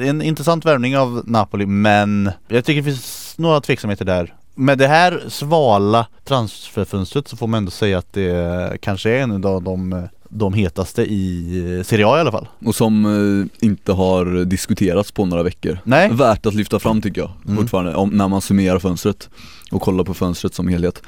en 0.00 0.22
intressant 0.22 0.64
värvning 0.64 0.96
av 0.96 1.22
Napoli 1.26 1.66
men 1.66 2.30
jag 2.48 2.64
tycker 2.64 2.82
det 2.82 2.90
finns 2.90 3.34
några 3.38 3.60
tveksamheter 3.60 4.04
där 4.04 4.34
med 4.60 4.78
det 4.78 4.86
här 4.86 5.22
svala 5.28 6.06
transferfönstret 6.24 7.28
så 7.28 7.36
får 7.36 7.46
man 7.46 7.58
ändå 7.58 7.70
säga 7.70 7.98
att 7.98 8.12
det 8.12 8.78
kanske 8.82 9.10
är 9.10 9.22
en 9.22 9.44
av 9.44 9.62
de, 9.62 10.08
de 10.28 10.54
hetaste 10.54 11.02
i 11.02 11.82
Serie 11.86 12.06
A 12.06 12.16
i 12.16 12.20
alla 12.20 12.32
fall. 12.32 12.48
Och 12.64 12.74
som 12.74 13.04
eh, 13.60 13.66
inte 13.66 13.92
har 13.92 14.44
diskuterats 14.44 15.12
på 15.12 15.24
några 15.26 15.42
veckor. 15.42 15.78
Nej, 15.84 16.10
Värt 16.12 16.46
att 16.46 16.54
lyfta 16.54 16.78
fram 16.78 17.02
tycker 17.02 17.20
jag 17.20 17.30
Mm. 17.44 17.56
fortfarande, 17.56 17.94
om, 17.94 18.08
när 18.10 18.28
man 18.28 18.40
summerar 18.40 18.78
fönstret 18.78 19.28
och 19.72 19.82
kollar 19.82 20.04
på 20.04 20.14
fönstret 20.14 20.54
som 20.54 20.68
helhet. 20.68 21.02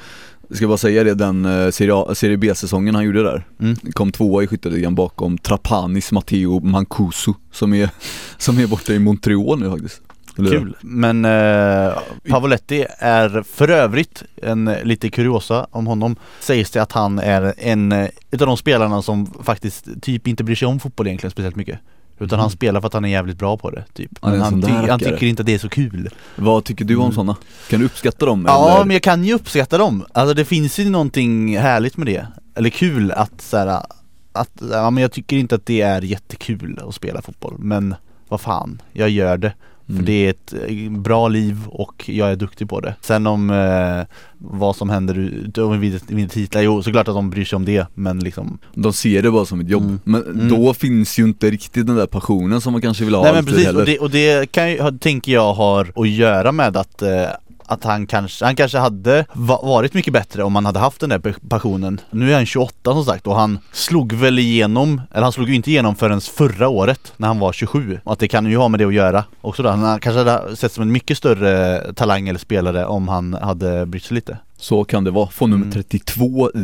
Jag 0.47 0.57
ska 0.57 0.67
bara 0.67 0.77
säga 0.77 1.03
det, 1.03 1.13
den 1.13 1.45
eh, 1.45 1.69
Serie, 1.71 1.95
A- 1.95 2.15
Serie 2.15 2.37
B-säsongen 2.37 2.95
han 2.95 3.03
gjorde 3.03 3.23
där 3.23 3.43
Mm. 3.59 3.75
Kom 3.93 4.11
tvåa 4.11 4.43
i 4.43 4.47
skytteligan 4.47 4.95
bakom 4.95 5.37
Trapanis 5.37 6.11
Matteo 6.11 6.59
Mancuso 6.59 7.33
som 7.51 7.73
är, 7.73 7.89
som 8.37 8.57
är 8.59 8.67
borta 8.67 8.93
i 8.93 8.99
Montreal 8.99 9.59
nu 9.59 9.69
faktiskt 9.69 10.01
Kul, 10.35 10.75
men 10.81 11.25
eh, 11.25 11.93
Pavoletti 12.29 12.85
är 12.99 13.43
för 13.43 13.67
övrigt 13.69 14.23
en 14.41 14.65
lite 14.83 15.09
kuriosa 15.09 15.67
om 15.71 15.87
honom 15.87 16.15
Sägs 16.39 16.71
det 16.71 16.81
att 16.81 16.91
han 16.91 17.19
är 17.19 17.53
en 17.57 17.91
eh, 17.91 18.07
utav 18.31 18.47
de 18.47 18.57
spelarna 18.57 19.01
som 19.01 19.25
faktiskt 19.43 19.87
typ 20.01 20.27
inte 20.27 20.43
bryr 20.43 20.55
sig 20.55 20.67
om 20.67 20.79
fotboll 20.79 21.07
egentligen 21.07 21.31
speciellt 21.31 21.55
mycket 21.55 21.79
Utan 22.19 22.39
han 22.39 22.45
Mm. 22.47 22.51
spelar 22.57 22.81
för 22.81 22.87
att 22.87 22.93
han 22.93 23.05
är 23.05 23.09
jävligt 23.09 23.37
bra 23.37 23.57
på 23.57 23.69
det 23.69 23.83
typ 23.93 24.11
Men 24.21 24.33
en 24.33 24.41
han, 24.41 24.61
ty- 24.61 24.71
han 24.89 24.99
tycker 24.99 25.23
inte 25.23 25.41
att 25.41 25.45
det 25.45 25.53
är 25.53 25.57
så 25.59 25.69
kul 25.69 26.09
Vad 26.35 26.63
tycker 26.63 26.85
du 26.85 26.95
om 26.95 27.01
Mm. 27.01 27.13
sådana? 27.13 27.35
Kan 27.69 27.79
du 27.79 27.85
uppskatta 27.85 28.25
dem? 28.25 28.45
Ja 28.47 28.71
eller? 28.75 28.85
men 28.85 28.93
jag 28.93 29.03
kan 29.03 29.23
ju 29.23 29.33
uppskatta 29.33 29.77
dem, 29.77 30.05
alltså 30.13 30.33
det 30.33 30.45
finns 30.45 30.79
ju 30.79 30.89
någonting 30.89 31.57
härligt 31.57 31.97
med 31.97 32.07
det 32.07 32.27
Eller 32.55 32.69
kul 32.69 33.11
att 33.11 33.41
så 33.41 33.57
här, 33.57 33.81
att, 34.31 34.51
ja 34.71 34.89
men 34.89 35.01
jag 35.01 35.11
tycker 35.11 35.37
inte 35.37 35.55
att 35.55 35.65
det 35.65 35.81
är 35.81 36.01
jättekul 36.01 36.79
att 36.87 36.95
spela 36.95 37.21
fotboll 37.21 37.55
Men 37.59 37.95
vad 38.29 38.41
fan, 38.41 38.81
jag 38.93 39.09
gör 39.09 39.37
det 39.37 39.53
För 39.85 39.93
Mm. 39.93 40.05
det 40.05 40.25
är 40.25 40.29
ett 40.29 40.53
eh, 40.67 40.91
bra 40.91 41.27
liv 41.27 41.57
och 41.67 42.09
jag 42.09 42.31
är 42.31 42.35
duktig 42.35 42.69
på 42.69 42.79
det 42.79 42.95
Sen 43.01 43.27
om 43.27 43.49
eh, 43.49 44.15
vad 44.37 44.75
som 44.75 44.89
händer 44.89 45.17
ut- 45.17 45.57
om 45.57 45.79
vi 45.79 45.99
vinner 46.07 46.27
titlar, 46.29 46.61
jo 46.61 46.83
såklart 46.83 47.07
att 47.07 47.15
de 47.15 47.29
bryr 47.29 47.45
sig 47.45 47.55
om 47.55 47.65
det 47.65 47.87
men 47.93 48.19
liksom 48.19 48.57
De 48.73 48.93
ser 48.93 49.21
det 49.21 49.31
bara 49.31 49.45
som 49.45 49.59
ett 49.59 49.69
jobb, 49.69 49.83
Mm. 49.83 49.99
men 50.03 50.23
Mm. 50.23 50.49
då 50.49 50.73
finns 50.73 51.19
ju 51.19 51.23
inte 51.23 51.49
riktigt 51.49 51.87
den 51.87 51.95
där 51.95 52.05
passionen 52.07 52.61
som 52.61 52.71
man 52.71 52.81
kanske 52.81 53.03
vill 53.05 53.15
ha 53.15 53.23
Nej 53.23 53.33
men 53.33 53.45
precis, 53.45 53.65
heller 53.65 53.79
och 53.79 53.85
det, 53.85 53.99
och 53.99 54.09
det 54.09 54.51
kan 54.51 54.71
ju, 54.71 54.97
tänker 54.99 55.31
jag 55.31 55.53
har 55.53 55.91
att 55.95 56.09
göra 56.09 56.51
med 56.51 56.77
att 56.77 57.01
eh, 57.01 57.09
att 57.65 57.83
han 57.83 58.07
kanske, 58.07 58.45
han 58.45 58.55
kanske 58.55 58.77
hade 58.77 59.25
varit 59.33 59.93
mycket 59.93 60.13
bättre 60.13 60.43
om 60.43 60.55
han 60.55 60.65
hade 60.65 60.79
haft 60.79 60.99
den 60.99 61.09
där 61.09 61.35
passionen. 61.49 62.01
Nu 62.11 62.31
är 62.31 62.35
han 62.35 62.45
28 62.45 62.93
som 62.93 63.05
sagt 63.05 63.27
och 63.27 63.35
han 63.35 63.59
slog 63.71 64.13
väl 64.13 64.39
igenom, 64.39 65.01
eller 65.11 65.23
han 65.23 65.31
slog 65.31 65.49
ju 65.49 65.55
inte 65.55 65.71
igenom 65.71 65.95
förrän 65.95 66.21
förra 66.21 66.67
året 66.67 67.13
när 67.17 67.27
han 67.27 67.39
var 67.39 67.53
27 67.53 67.99
Och 68.03 68.13
att 68.13 68.19
det 68.19 68.27
kan 68.27 68.45
ju 68.45 68.57
ha 68.57 68.67
med 68.67 68.79
det 68.79 68.85
att 68.85 68.93
göra 68.93 69.23
också 69.41 69.63
då. 69.63 69.69
Han 69.69 69.99
kanske 69.99 70.19
hade 70.19 70.55
sett 70.55 70.71
som 70.71 70.81
en 70.81 70.91
mycket 70.91 71.17
större 71.17 71.93
talang 71.93 72.29
eller 72.29 72.39
spelare 72.39 72.85
om 72.85 73.07
han 73.07 73.33
hade 73.33 73.85
brytt 73.85 74.03
sig 74.03 74.15
lite. 74.15 74.37
Så 74.63 74.83
kan 74.83 75.03
det 75.03 75.11
vara, 75.11 75.29
få 75.29 75.47
nummer 75.47 75.65
Mm. 75.65 75.71
32 75.73 76.51
i 76.55 76.59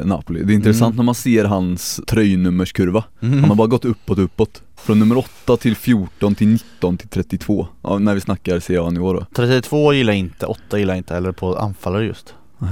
eh, 0.00 0.06
Napoli 0.06 0.42
Det 0.44 0.52
är 0.52 0.54
intressant 0.54 0.92
Mm. 0.92 0.96
när 0.96 1.02
man 1.04 1.14
ser 1.14 1.44
hans 1.44 2.00
tröjnummerskurva 2.06 3.04
Mm. 3.20 3.40
Han 3.40 3.48
har 3.48 3.56
bara 3.56 3.66
gått 3.68 3.84
uppåt 3.84 4.18
uppåt 4.18 4.62
Från 4.76 4.98
nummer 4.98 5.16
8 5.18 5.56
till 5.56 5.76
14 5.76 6.34
till 6.34 6.48
19 6.48 6.96
till 6.98 7.08
32 7.08 7.66
Ja 7.82 7.98
när 7.98 8.14
vi 8.14 8.20
snackar 8.20 8.60
Serie 8.60 8.82
A-nivå 8.82 9.12
då 9.12 9.26
32 9.36 9.92
gillar 9.92 10.12
jag 10.12 10.18
inte, 10.20 10.46
8 10.46 10.78
gillar 10.78 10.94
jag 10.94 10.98
inte 10.98 11.16
eller 11.16 11.32
på 11.32 11.56
anfallare 11.56 12.04
just 12.04 12.34
Nej. 12.58 12.70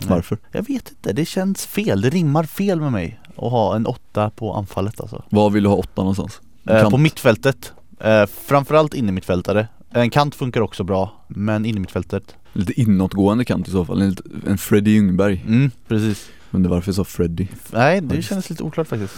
Nej. 0.00 0.08
Varför? 0.10 0.38
Jag 0.52 0.62
vet 0.66 0.88
inte, 0.90 1.12
det 1.12 1.24
känns 1.24 1.66
fel, 1.66 2.00
det 2.00 2.10
rimmar 2.10 2.44
fel 2.44 2.80
med 2.80 2.92
mig 2.92 3.20
att 3.36 3.50
ha 3.50 3.76
en 3.76 3.86
8 3.86 4.30
på 4.30 4.54
anfallet 4.54 5.00
alltså 5.00 5.24
Var 5.30 5.50
vill 5.50 5.62
du 5.62 5.68
ha 5.68 5.76
8 5.76 5.88
någonstans? 5.96 6.40
eh, 6.68 6.80
Kant. 6.80 6.90
På 6.90 6.98
mittfältet, 6.98 7.72
eh, 8.00 8.26
framförallt 8.46 8.94
innermittfältare 8.94 9.68
En 9.90 10.10
kant 10.10 10.34
funkar 10.34 10.60
också 10.60 10.84
bra, 10.84 11.12
men 11.28 11.64
innermittfältet 11.66 12.34
Lite 12.52 12.80
inåtgående 12.80 13.44
kant 13.44 13.68
i 13.68 13.70
så 13.70 13.84
fall, 13.84 14.02
en, 14.02 14.16
en 14.46 14.58
Freddie 14.58 14.90
Ljungberg. 14.90 15.44
Mm, 15.46 15.70
precis. 15.88 16.28
Men 16.50 16.62
det 16.62 16.68
varför 16.68 16.88
jag 16.88 16.96
sa 16.96 17.04
Freddie 17.04 17.48
Nej, 17.70 18.00
det 18.00 18.22
känns 18.22 18.50
lite 18.50 18.62
oklart 18.62 18.88
faktiskt. 18.88 19.14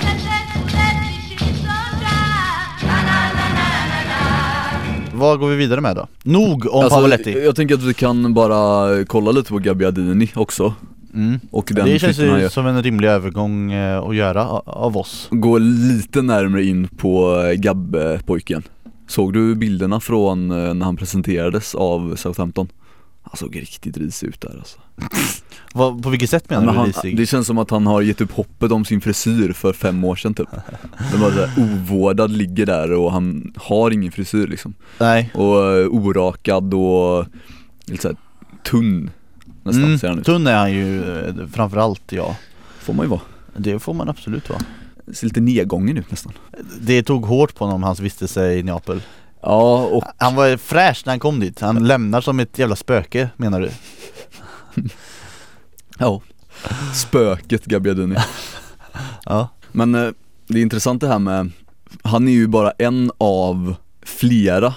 Vad 5.15 5.39
går 5.39 5.49
vi 5.49 5.57
vidare 5.57 5.81
med 5.81 5.97
då? 5.97 6.07
Nog 6.23 6.67
om 6.67 6.81
Alltså, 6.81 6.97
Pavoletti 6.97 7.45
Jag 7.45 7.57
tänker 7.57 7.75
att 7.75 7.83
vi 7.83 7.95
kan 7.95 8.35
bara 8.35 9.05
kolla 9.05 9.31
lite 9.31 9.49
på 9.49 9.59
Gabbiadini 9.59 10.31
också. 10.35 10.75
Mm. 11.15 11.41
Och 11.51 11.71
den 11.75 11.87
Det 11.87 11.99
känns 11.99 12.19
ju 12.19 12.49
som 12.51 12.67
en 12.67 12.83
rimlig 12.83 13.09
övergång 13.09 13.73
eh, 13.73 13.99
att 13.99 14.17
göra 14.17 14.47
av 14.59 14.97
oss. 14.97 15.29
Gå 15.31 15.59
lite 15.59 16.23
närmare 16.23 16.65
in 16.65 16.89
på 16.89 17.43
eh, 17.43 17.53
Gabbe-pojken. 17.53 18.63
Såg 19.09 19.33
du 19.33 19.55
bilderna 19.55 20.01
från 20.01 20.51
eh, 20.51 20.75
när 20.75 20.85
han 20.85 20.97
presenterades 20.97 21.75
av 21.75 22.17
Southampton? 22.17 22.69
Han 23.25 23.37
såg 23.37 23.57
riktigt 23.57 23.97
risig 23.97 24.27
ut 24.29 24.41
där 24.41 24.57
alltså. 24.59 24.79
Vad, 25.75 26.03
På 26.03 26.11
vilket 26.11 26.31
sätt 26.31 26.51
menar 26.51 26.65
Men 26.65 26.75
du 26.75 26.79
han, 26.79 26.87
risig? 26.87 27.17
Det 27.17 27.27
känns 27.27 27.47
som 27.47 27.59
att 27.59 27.71
han 27.71 27.87
har 27.87 28.03
gett 28.03 28.21
upp 28.21 28.33
hoppet 28.33 28.73
om 28.73 28.85
sin 28.85 29.01
frisyr 29.01 29.53
för 29.53 29.73
fem 29.73 30.05
år 30.05 30.17
sedan 30.17 30.35
typ. 30.35 30.49
Den 31.13 31.21
var 31.21 31.31
såhär 31.31 31.51
ovårdad, 31.59 32.31
ligger 32.31 32.67
där 32.67 32.93
och 32.93 33.13
han 33.13 33.53
har 33.57 33.91
ingen 33.91 34.13
frisyr 34.13 34.47
liksom. 34.47 34.75
Nej. 34.99 35.31
Och 35.35 35.73
eh, 35.73 35.87
orakad 35.87 36.75
och 36.75 37.27
lite 37.87 38.03
såhär 38.03 38.17
tunn 38.71 39.11
nästan 39.63 39.99
ser 39.99 40.09
han 40.09 40.13
mm, 40.13 40.21
ut. 40.21 40.27
Tunn 40.27 40.47
är 40.47 40.57
han 40.57 40.73
ju 40.73 41.19
eh, 41.19 41.47
framförallt 41.53 42.13
ja. 42.13 42.37
Får 42.79 42.95
man 42.95 43.07
ju 43.07 43.11
vara. 43.11 43.21
Det 43.57 43.79
får 43.79 43.95
man 43.95 44.09
absolut 44.09 44.51
vara. 44.51 44.61
Ser 45.13 45.27
lite 45.27 45.41
nedgången 45.41 45.97
ut 45.97 46.11
nästan. 46.11 46.33
Det 46.81 47.03
tog 47.03 47.25
hårt 47.25 47.55
på 47.55 47.65
honom 47.65 47.83
hans 47.83 48.01
vistelse 48.01 48.53
i 48.53 48.63
Neapel 48.63 49.03
Ja 49.45 49.87
och 49.87 50.05
Han 50.19 50.35
var 50.35 50.57
fräsch 50.57 51.03
när 51.07 51.13
han 51.13 51.21
kom 51.21 51.41
dit, 51.41 51.61
han 51.61 51.87
lämnar 51.87 52.21
som 52.21 52.41
ett 52.41 52.59
jävla 52.59 52.77
spöke 52.77 53.29
menar 53.37 53.61
du? 53.61 53.71
ja. 55.99 56.23
Spöket 56.95 57.65
Gabbiadini 57.65 58.17
Ja. 59.25 59.49
Men 59.73 59.95
eh, 59.95 60.09
det 60.47 60.59
är 60.59 60.63
intressant 60.63 61.01
det 61.01 61.09
här 61.09 61.19
med 61.19 61.51
Han 62.03 62.29
är 62.29 62.33
ju 62.33 62.47
bara 62.47 62.71
en 62.71 63.11
av 63.19 63.75
flera 64.03 64.75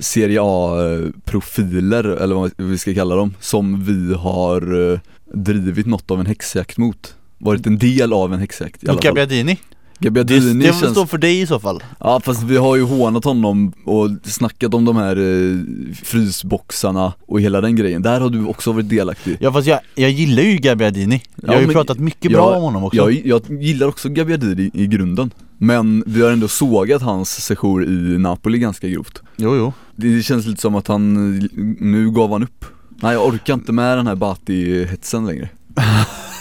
Serie 0.00 0.40
A-profiler, 0.42 2.04
eller 2.04 2.34
vad 2.34 2.50
vi 2.56 2.78
ska 2.78 2.94
kalla 2.94 3.16
dem, 3.16 3.34
som 3.40 3.84
vi 3.84 4.14
har 4.14 4.92
eh, 4.92 5.00
drivit 5.34 5.86
något 5.86 6.10
av 6.10 6.20
en 6.20 6.26
häxjakt 6.26 6.78
mot. 6.78 7.14
Varit 7.38 7.66
en 7.66 7.78
del 7.78 8.12
av 8.12 8.34
en 8.34 8.40
häxjakt 8.40 8.84
i 8.84 8.88
alla 8.88 9.02
fall. 9.02 9.04
Gabbiadini? 9.04 9.58
Det, 10.02 10.08
Gabbiadini 10.08 10.64
det 10.66 10.72
får 10.72 10.80
känns 10.80 10.92
stå 10.92 11.06
för 11.06 11.18
dig 11.18 11.40
i 11.40 11.46
så 11.46 11.60
fall. 11.60 11.82
Ja 12.00 12.20
fast 12.20 12.42
vi 12.42 12.56
har 12.56 12.76
ju 12.76 12.82
hånat 12.82 13.24
honom 13.24 13.72
och 13.84 14.08
snackat 14.24 14.74
om 14.74 14.84
de 14.84 14.96
här 14.96 15.16
eh, 15.16 15.58
frysboxarna 16.04 17.12
och 17.26 17.40
hela 17.40 17.60
den 17.60 17.76
grejen, 17.76 18.02
där 18.02 18.20
har 18.20 18.30
du 18.30 18.44
också 18.46 18.72
varit 18.72 18.88
delaktig. 18.88 19.36
Ja 19.40 19.52
fast 19.52 19.66
jag, 19.68 19.78
jag 19.94 20.10
gillar 20.10 20.42
ju 20.42 20.56
Gabbiadini 20.56 21.22
Jag 21.36 21.48
Ja, 21.48 21.52
har 21.54 21.60
ju 21.60 21.66
men- 21.66 21.74
pratat 21.74 21.98
mycket 21.98 22.30
Ja, 22.30 22.38
bra 22.38 22.56
om 22.56 22.62
honom 22.62 22.84
också. 22.84 22.96
jag, 22.96 23.12
jag 23.26 23.62
gillar 23.62 23.86
också 23.86 24.08
Gabbiadini 24.08 24.70
i 24.74 24.86
grunden. 24.86 25.30
Men 25.58 26.04
vi 26.06 26.22
har 26.22 26.30
ändå 26.32 26.48
sågat 26.48 27.02
hans 27.02 27.44
sejour 27.44 27.84
i 27.84 28.18
Napoli 28.18 28.58
ganska 28.58 28.88
grovt. 28.88 29.22
Jo 29.36 29.56
jo. 29.56 29.72
Det 29.96 30.22
känns 30.22 30.46
lite 30.46 30.60
som 30.60 30.74
att 30.74 30.88
han, 30.88 31.14
nu 31.80 32.10
gav 32.10 32.32
han 32.32 32.42
upp. 32.42 32.64
Nej 33.02 33.12
jag 33.12 33.26
orkar 33.26 33.54
inte 33.54 33.72
med 33.72 33.98
den 33.98 34.06
här 34.06 34.14
Bati-hetsen 34.16 35.26
längre 35.26 35.48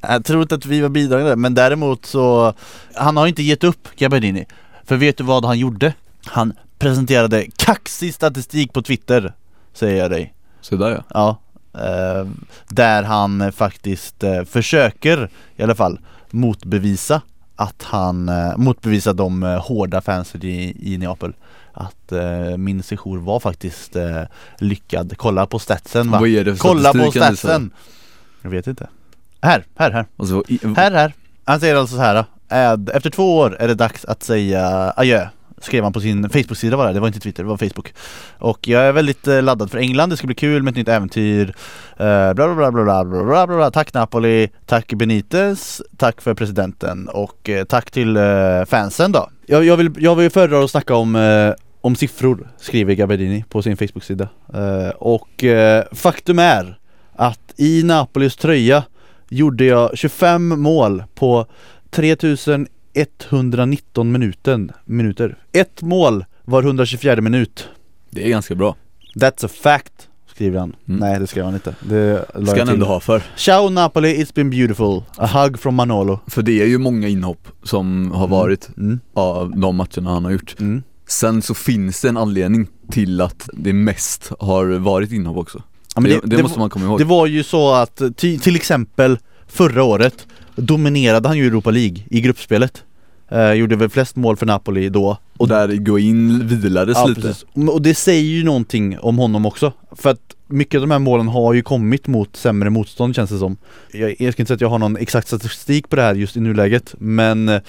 Jag 0.00 0.24
tror 0.24 0.42
inte 0.42 0.54
att 0.54 0.66
vi 0.66 0.80
var 0.80 0.88
bidragande 0.88 1.36
men 1.36 1.54
däremot 1.54 2.06
så 2.06 2.54
Han 2.94 3.16
har 3.16 3.26
inte 3.26 3.42
gett 3.42 3.64
upp 3.64 3.88
Gabbiadini 3.96 4.46
För 4.84 4.96
vet 4.96 5.16
du 5.16 5.24
vad 5.24 5.44
han 5.44 5.58
gjorde? 5.58 5.94
Han 6.24 6.52
presenterade 6.78 7.46
kaxig 7.56 8.14
statistik 8.14 8.72
på 8.72 8.82
Twitter 8.82 9.32
Säger 9.72 10.02
jag 10.02 10.10
dig. 10.10 10.34
Så 10.60 10.76
där 10.76 10.90
ja. 10.90 11.02
Ja 11.08 11.38
eh, 11.80 12.26
Där 12.68 13.02
han 13.02 13.52
faktiskt 13.52 14.24
eh, 14.24 14.44
försöker 14.44 15.30
i 15.56 15.62
alla 15.62 15.74
fall 15.74 16.00
motbevisa 16.30 17.22
att 17.56 17.82
han, 17.82 18.28
eh, 18.28 18.56
motbevisa 18.56 19.12
de 19.12 19.42
eh, 19.42 19.66
hårda 19.66 20.00
fansen 20.00 20.44
i, 20.44 20.76
i 20.80 20.98
Neapel. 20.98 21.32
Att 21.72 22.12
eh, 22.12 22.56
min 22.56 22.82
sejour 22.82 23.18
var 23.18 23.40
faktiskt 23.40 23.96
eh, 23.96 24.22
lyckad. 24.58 25.14
Kolla 25.16 25.46
på 25.46 25.58
statsen 25.58 26.10
va? 26.10 26.20
Vad 26.20 26.28
är 26.28 26.44
det 26.44 26.56
för 26.56 26.62
Kolla 26.62 26.92
på 26.92 27.10
statsen! 27.10 27.70
Jag 28.42 28.50
vet 28.50 28.66
inte 28.66 28.88
här, 29.42 29.64
här, 29.78 29.90
här. 29.90 30.06
Och 30.16 30.28
så, 30.28 30.44
här, 30.76 30.90
här. 30.90 31.12
Han 31.44 31.60
säger 31.60 31.76
alltså 31.76 31.96
så 31.96 32.02
här. 32.02 32.24
Eh, 32.50 32.96
efter 32.96 33.10
två 33.10 33.36
år 33.36 33.56
är 33.60 33.68
det 33.68 33.74
dags 33.74 34.04
att 34.04 34.22
säga 34.22 34.92
adjö 34.96 35.28
skrev 35.60 35.84
han 35.84 35.92
på 35.92 36.00
sin 36.00 36.30
Facebook-sida 36.30 36.76
var 36.76 36.86
det, 36.86 36.92
det 36.92 37.00
var 37.00 37.06
inte 37.06 37.20
Twitter, 37.20 37.42
det 37.42 37.48
var 37.48 37.56
Facebook. 37.56 37.94
Och 38.38 38.68
jag 38.68 38.82
är 38.82 38.92
väldigt 38.92 39.26
eh, 39.26 39.42
laddad 39.42 39.70
för 39.70 39.78
England, 39.78 40.10
det 40.10 40.16
ska 40.16 40.26
bli 40.26 40.36
kul 40.36 40.62
med 40.62 40.70
ett 40.70 40.76
nytt 40.76 40.88
äventyr. 40.88 41.54
Eh, 41.96 42.32
bla 42.34 42.34
bla 42.34 42.54
bla 42.54 42.70
bla 42.72 43.04
bla 43.04 43.24
bla 43.24 43.46
bla 43.46 43.70
Tack 43.70 43.94
Napoli, 43.94 44.48
tack 44.66 44.92
Benitez, 44.92 45.82
tack 45.96 46.20
för 46.20 46.34
presidenten 46.34 47.08
och 47.08 47.50
tack 47.68 47.90
till 47.90 48.18
fansen 48.66 49.12
då. 49.12 49.30
Jag, 49.46 49.64
jag 49.64 49.76
vill, 49.76 49.90
jag 49.98 50.16
vill 50.16 50.30
föredra 50.30 50.64
att 50.64 50.70
snacka 50.70 50.94
om 50.94 51.54
om 51.80 51.96
siffror 51.96 52.48
skriver 52.58 52.94
Gabardini 52.94 53.44
på 53.48 53.62
sin 53.62 53.76
Facebook-sida. 53.76 54.28
och 54.98 55.44
faktum 55.92 56.38
är 56.38 56.78
att 57.16 57.54
i 57.56 57.82
Napolis 57.82 58.36
tröja 58.36 58.84
gjorde 59.28 59.64
jag 59.64 59.98
25 59.98 60.60
mål 60.60 61.02
på 61.14 61.46
3119 61.90 64.12
minuten, 64.12 64.72
minuter. 64.84 65.38
Ett 65.52 65.82
mål 65.82 66.24
var 66.44 66.62
124 66.62 67.20
minut. 67.20 67.68
det 68.10 68.24
är 68.24 68.28
ganska 68.28 68.54
bra 68.54 68.76
That's 69.14 69.46
a 69.46 69.48
fact, 69.62 69.92
skriver 70.34 70.58
han. 70.58 70.76
Mm. 70.88 71.00
Nej 71.00 71.20
det 71.20 71.26
skrev 71.26 71.44
han 71.44 71.54
inte. 71.54 71.74
Det 71.80 72.24
Ska 72.46 72.58
han 72.58 72.68
ändå 72.68 72.86
ha 72.86 73.00
för 73.00 73.22
Ciao 73.36 73.68
Napoli, 73.68 74.24
it's 74.24 74.34
been 74.34 74.50
beautiful. 74.50 75.02
A 75.16 75.26
hug 75.26 75.58
from 75.58 75.74
Manolo. 75.74 76.18
För 76.26 76.42
det 76.42 76.62
är 76.62 76.66
ju 76.66 76.78
många 76.78 77.08
inhopp 77.08 77.48
som 77.62 78.10
har 78.12 78.28
varit 78.28 78.68
Mm. 78.76 79.00
av 79.14 79.58
de 79.60 79.76
matcherna 79.76 80.10
han 80.10 80.24
har 80.24 80.32
gjort 80.32 80.56
Mm. 80.60 80.82
Sen 81.06 81.42
så 81.42 81.54
finns 81.54 82.00
det 82.00 82.08
en 82.08 82.16
anledning 82.16 82.66
till 82.90 83.20
att 83.20 83.48
det 83.52 83.72
mest 83.72 84.32
har 84.40 84.66
varit 84.66 85.12
inhopp 85.12 85.36
också 85.36 85.62
Ja, 85.94 86.02
det, 86.02 86.08
det, 86.08 86.36
det, 86.36 86.42
måste 86.42 86.58
man 86.58 86.70
komma 86.70 86.84
ihåg 86.84 86.98
det 86.98 87.04
var 87.04 87.26
ju 87.26 87.42
så 87.42 87.74
att 87.74 88.02
ty, 88.16 88.38
till 88.38 88.56
exempel 88.56 89.18
förra 89.46 89.82
året 89.82 90.26
dominerade 90.56 91.28
han 91.28 91.38
ju 91.38 91.46
Europa 91.46 91.70
League 91.70 92.02
i 92.10 92.20
gruppspelet. 92.20 92.84
Eh, 93.30 93.52
gjorde 93.52 93.76
väl 93.76 93.88
flest 93.88 94.16
mål 94.16 94.36
för 94.36 94.46
Napoli 94.46 94.88
då. 94.88 95.16
Och 95.36 95.48
där 95.48 95.68
Guin 95.68 96.48
vilades 96.48 96.96
Ja, 96.96 97.06
lite 97.06 97.20
precis. 97.20 97.46
Och 97.70 97.82
det 97.82 97.94
säger 97.94 98.22
ju 98.22 98.44
någonting 98.44 98.98
om 98.98 99.18
honom 99.18 99.46
också. 99.46 99.72
För 99.96 100.10
att 100.10 100.20
mycket 100.46 100.78
av 100.78 100.80
de 100.80 100.90
här 100.90 100.98
målen 100.98 101.28
har 101.28 101.54
ju 101.54 101.62
kommit 101.62 102.06
mot 102.06 102.36
sämre 102.36 102.70
motstånd 102.70 103.16
känns 103.16 103.30
det 103.30 103.38
som. 103.38 103.56
Jag, 103.92 104.16
jag 104.18 104.32
ska 104.32 104.42
inte 104.42 104.48
säga 104.48 104.54
att 104.54 104.60
jag 104.60 104.68
har 104.68 104.78
någon 104.78 104.96
exakt 104.96 105.26
statistik 105.26 105.88
på 105.88 105.96
det 105.96 106.02
här 106.02 106.14
just 106.14 106.36
i 106.36 106.40
nuläget 106.40 106.94
men 106.98 107.48
eh, 107.48 107.60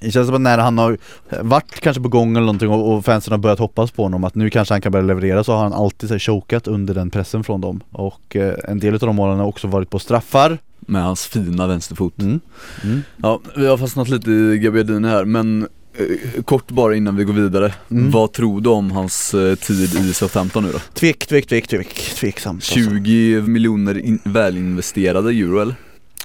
det 0.00 0.10
känns 0.10 0.26
som 0.26 0.34
att 0.34 0.40
när 0.40 0.58
han 0.58 0.78
har 0.78 0.98
varit 1.42 1.80
kanske 1.80 2.02
på 2.02 2.08
gång 2.08 2.30
eller 2.36 2.46
någonting 2.46 2.68
och, 2.68 3.04
fansen 3.04 3.30
har 3.32 3.38
börjat 3.38 3.58
hoppas 3.58 3.90
på 3.90 4.02
honom 4.02 4.24
att 4.24 4.34
nu 4.34 4.50
kanske 4.50 4.74
han 4.74 4.80
kan 4.80 4.92
börja 4.92 5.04
leverera 5.06 5.44
så 5.44 5.52
har 5.52 5.62
han 5.62 5.72
alltid 5.72 6.08
så 6.08 6.14
här, 6.14 6.18
chokat 6.18 6.66
under 6.68 6.94
den 6.94 7.10
pressen 7.10 7.44
från 7.44 7.60
dem. 7.60 7.80
Och 7.92 8.36
eh, 8.36 8.54
en 8.68 8.78
del 8.78 8.94
av 8.94 9.00
de 9.00 9.16
målen 9.16 9.38
har 9.38 9.46
också 9.46 9.66
varit 9.68 9.90
på 9.90 9.98
straffar. 9.98 10.58
med 10.80 11.02
hans 11.02 11.26
fina 11.26 11.66
vänsterfot 11.66 12.18
Mm. 12.18 12.40
Mm. 12.84 13.02
Ja, 13.22 13.40
vi 13.56 13.66
har 13.66 13.76
fastnat 13.76 14.08
lite 14.08 14.30
i 14.30 14.58
Gabbiadini 14.58 15.08
här 15.08 15.24
men 15.24 15.68
eh, 15.98 16.42
kort 16.42 16.70
bara 16.70 16.94
innan 16.96 17.16
vi 17.16 17.24
går 17.24 17.32
vidare 17.32 17.74
Mm. 17.90 18.10
Vad 18.10 18.32
tror 18.32 18.60
du 18.60 18.70
om 18.70 18.90
hans 18.90 19.34
eh, 19.34 19.54
tid 19.54 19.94
i 19.94 20.12
Southampton 20.12 20.64
nu 20.64 20.72
då? 20.72 20.78
Tvek, 20.94 21.26
tvek, 21.26 21.46
tvek, 21.48 21.68
tvek, 21.68 21.94
tveksamt 22.20 22.56
alltså. 22.56 22.74
20 22.74 23.40
miljoner 23.40 23.98
in- 23.98 24.20
välinvesterade 24.24 25.30
euro 25.30 25.60
eller? 25.60 25.74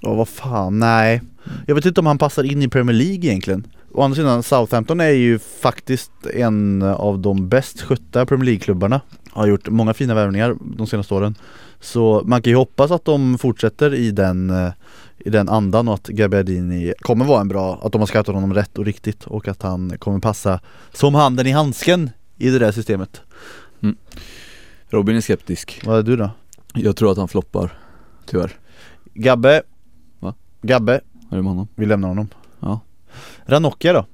Ja 0.01 0.13
vad 0.13 0.27
fan, 0.27 0.79
nej. 0.79 1.21
Jag 1.67 1.75
vet 1.75 1.85
inte 1.85 1.99
om 1.99 2.05
han 2.05 2.17
passar 2.17 2.43
in 2.43 2.61
i 2.61 2.67
Premier 2.67 2.95
League 2.95 3.29
egentligen. 3.29 3.67
Å 3.93 4.01
andra 4.01 4.15
sidan, 4.15 4.43
Southampton 4.43 4.99
är 4.99 5.09
ju 5.09 5.39
faktiskt 5.39 6.11
en 6.33 6.81
av 6.81 7.19
de 7.19 7.49
bäst 7.49 7.81
skötta 7.81 8.25
Premier 8.25 8.45
League-klubbarna. 8.45 9.01
Har 9.29 9.47
gjort 9.47 9.69
många 9.69 9.93
fina 9.93 10.13
värvningar 10.13 10.55
de 10.77 10.87
senaste 10.87 11.13
åren. 11.13 11.35
Så 11.79 12.21
man 12.25 12.41
kan 12.41 12.51
ju 12.51 12.57
hoppas 12.57 12.91
att 12.91 13.05
de 13.05 13.37
fortsätter 13.37 13.93
i 13.93 14.11
den, 14.11 14.49
eh, 14.49 14.71
i 15.17 15.29
den 15.29 15.49
andan 15.49 15.87
och 15.87 15.93
att 15.93 16.07
Gabbiadini 16.07 16.93
kommer 16.99 17.25
vara 17.25 17.41
en 17.41 17.47
bra, 17.47 17.79
att 17.83 17.91
de 17.91 18.01
har 18.01 18.07
scoutat 18.07 18.35
honom 18.35 18.53
rätt 18.53 18.77
och 18.77 18.85
riktigt 18.85 19.23
och 19.25 19.47
att 19.47 19.61
han 19.61 19.97
kommer 19.97 20.19
passa 20.19 20.59
som 20.93 21.15
handen 21.15 21.47
i 21.47 21.51
handsken 21.51 22.09
i 22.37 22.49
det 22.49 22.59
där 22.59 22.71
systemet. 22.71 23.21
Robin 24.89 25.15
är 25.15 25.21
skeptisk 25.21 25.81
Vad 25.85 25.99
är 25.99 26.03
du 26.03 26.15
då? 26.15 26.29
Jag 26.73 26.95
tror 26.95 27.11
att 27.11 27.17
han 27.17 27.27
floppar 27.27 27.77
Tyvärr 28.25 28.51
Gabbe? 29.13 29.61
Va? 30.19 30.33
Gabbe, 30.61 31.01
Vad 31.31 31.37
är 31.37 31.41
det 31.41 31.43
med 31.43 31.51
honom? 31.51 31.67
vi 31.75 31.85
lämnar 31.85 32.07
honom. 32.07 32.27
Ja. 32.59 32.79
Ranocchia 33.45 33.93
då? 33.93 34.05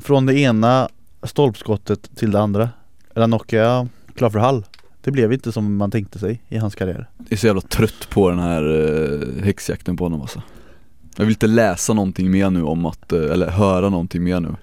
Från 0.00 0.26
det 0.26 0.38
ena 0.38 0.88
stolpskottet 1.22 2.16
till 2.16 2.30
det 2.30 2.40
andra. 2.40 2.68
Ranocchia 3.14 3.88
klar 4.14 4.30
för 4.30 4.38
Hall. 4.38 4.64
Det 5.00 5.10
blev 5.10 5.32
inte 5.32 5.52
som 5.52 5.76
man 5.76 5.90
tänkte 5.90 6.18
sig 6.18 6.42
i 6.48 6.56
hans 6.58 6.74
karriär. 6.74 7.08
Jag 7.18 7.32
är 7.32 7.36
så 7.36 7.46
jävla 7.46 7.60
trött 7.60 8.08
på 8.10 8.30
den 8.30 8.38
här 8.38 8.62
eh, 8.62 9.44
häxjakten 9.44 9.96
på 9.96 10.04
honom 10.04 10.20
alltså 10.20 10.42
Jag 11.16 11.24
vill 11.24 11.34
inte 11.34 11.46
läsa 11.46 11.92
någonting 11.92 12.30
mer 12.30 12.50
nu 12.50 12.62
om 12.62 12.86
att, 12.86 13.12
eh, 13.12 13.30
eller 13.30 13.50
höra 13.50 13.88
någonting 13.88 14.24
mer 14.24 14.40
nu 14.40 14.54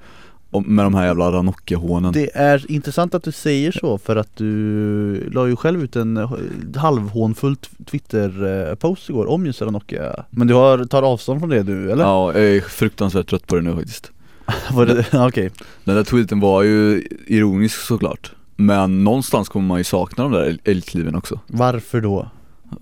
med 0.51 0.85
de 0.85 0.93
här 0.93 1.05
jävla 1.05 1.31
Ranocchia-hånen. 1.31 2.13
Det 2.13 2.35
är 2.37 2.71
intressant 2.71 3.15
att 3.15 3.23
du 3.23 3.31
säger 3.31 3.71
så 3.71 3.97
för 3.97 4.15
att 4.15 4.35
du 4.35 5.29
la 5.31 5.47
ju 5.47 5.55
själv 5.55 5.83
ut 5.83 5.95
en 5.95 6.27
halvhånfull 6.75 7.55
Twitter-post 7.91 9.09
igår 9.09 9.25
om 9.29 9.45
just 9.45 9.61
Ranocchia 9.61 10.25
Men 10.29 10.47
du 10.47 10.53
har, 10.53 10.85
tar 10.85 11.03
avstånd 11.03 11.39
från 11.39 11.49
det 11.49 11.63
du 11.63 11.91
eller? 11.91 12.03
Ja, 12.03 12.33
jag 12.33 12.43
är 12.55 12.61
fruktansvärt 12.61 13.29
trött 13.29 13.47
på 13.47 13.55
det 13.55 13.61
nu 13.61 13.75
faktiskt. 13.75 14.11
Var 14.71 14.85
det, 14.85 15.05
okej 15.27 15.51
Den 15.83 15.95
där 15.95 16.03
tweeten 16.03 16.39
var 16.39 16.63
ju 16.63 17.07
ironisk 17.27 17.77
såklart. 17.81 18.31
Men 18.55 19.03
någonstans 19.03 19.49
kommer 19.49 19.67
man 19.67 19.77
ju 19.77 19.83
sakna 19.83 20.23
de 20.23 20.31
där 20.33 20.43
älg- 20.45 20.59
älgkliven 20.63 21.15
också. 21.15 21.39
Varför 21.47 22.01
då? 22.01 22.27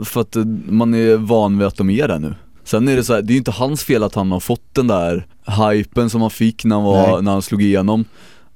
För 0.03 0.21
att 0.21 0.35
eh, 0.35 0.45
man 0.69 0.93
är 0.93 1.17
van 1.17 1.57
vid 1.57 1.67
att 1.67 1.77
de 1.77 1.89
är 1.89 2.07
där 2.07 2.19
nu. 2.19 2.35
Sen 2.65 2.87
är 2.87 2.95
det 2.95 3.03
så 3.03 3.13
här, 3.13 3.21
det 3.21 3.31
är 3.31 3.35
ju 3.35 3.37
inte 3.37 3.51
hans 3.51 3.83
fel 3.83 4.03
att 4.03 4.15
han 4.15 4.31
har 4.31 4.39
fått 4.39 4.75
den 4.75 4.87
där 4.87 5.25
hypen 5.71 6.09
som 6.09 6.21
han 6.21 6.29
fick 6.31 6.65
när 6.65 6.75
han, 6.75 6.85
var, 6.85 7.11
Nej. 7.11 7.21
när 7.21 7.31
han 7.31 7.41
slog 7.41 7.61
igenom. 7.61 8.05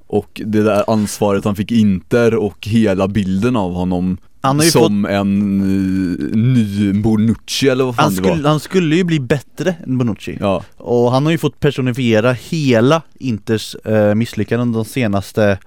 Och 0.07 0.41
det 0.45 0.63
där 0.63 0.83
ansvaret 0.87 1.45
han 1.45 1.55
fick 1.55 1.71
Inter 1.71 2.35
och 2.35 2.67
hela 2.67 3.07
bilden 3.07 3.55
av 3.55 3.73
honom 3.73 4.17
ju 4.61 4.61
fått 4.61 4.71
som 4.71 5.05
en 5.05 5.59
eh, 5.61 6.37
ny 6.37 6.93
Bonucci 6.93 7.69
eller 7.69 7.83
vad 7.83 7.95
fan 7.95 8.03
han 8.05 8.15
det 8.15 8.21
var. 8.21 8.29
skulle, 8.29 8.47
han 8.49 8.59
skulle 8.59 8.95
ju 8.95 9.03
bli 9.03 9.19
bättre 9.19 9.75
än 9.83 9.97
Bonucci 9.97 10.37
Ja, 10.39 10.63
Och 10.77 11.11
han 11.11 11.25
har 11.25 11.31
ju 11.31 11.37
fått 11.37 11.59
personifiera 11.59 12.31
hela 12.33 13.01
Inters 13.19 13.75
eh, 13.75 14.15
misslyckanden 14.15 14.71
de 14.71 14.85
senaste 14.85 15.57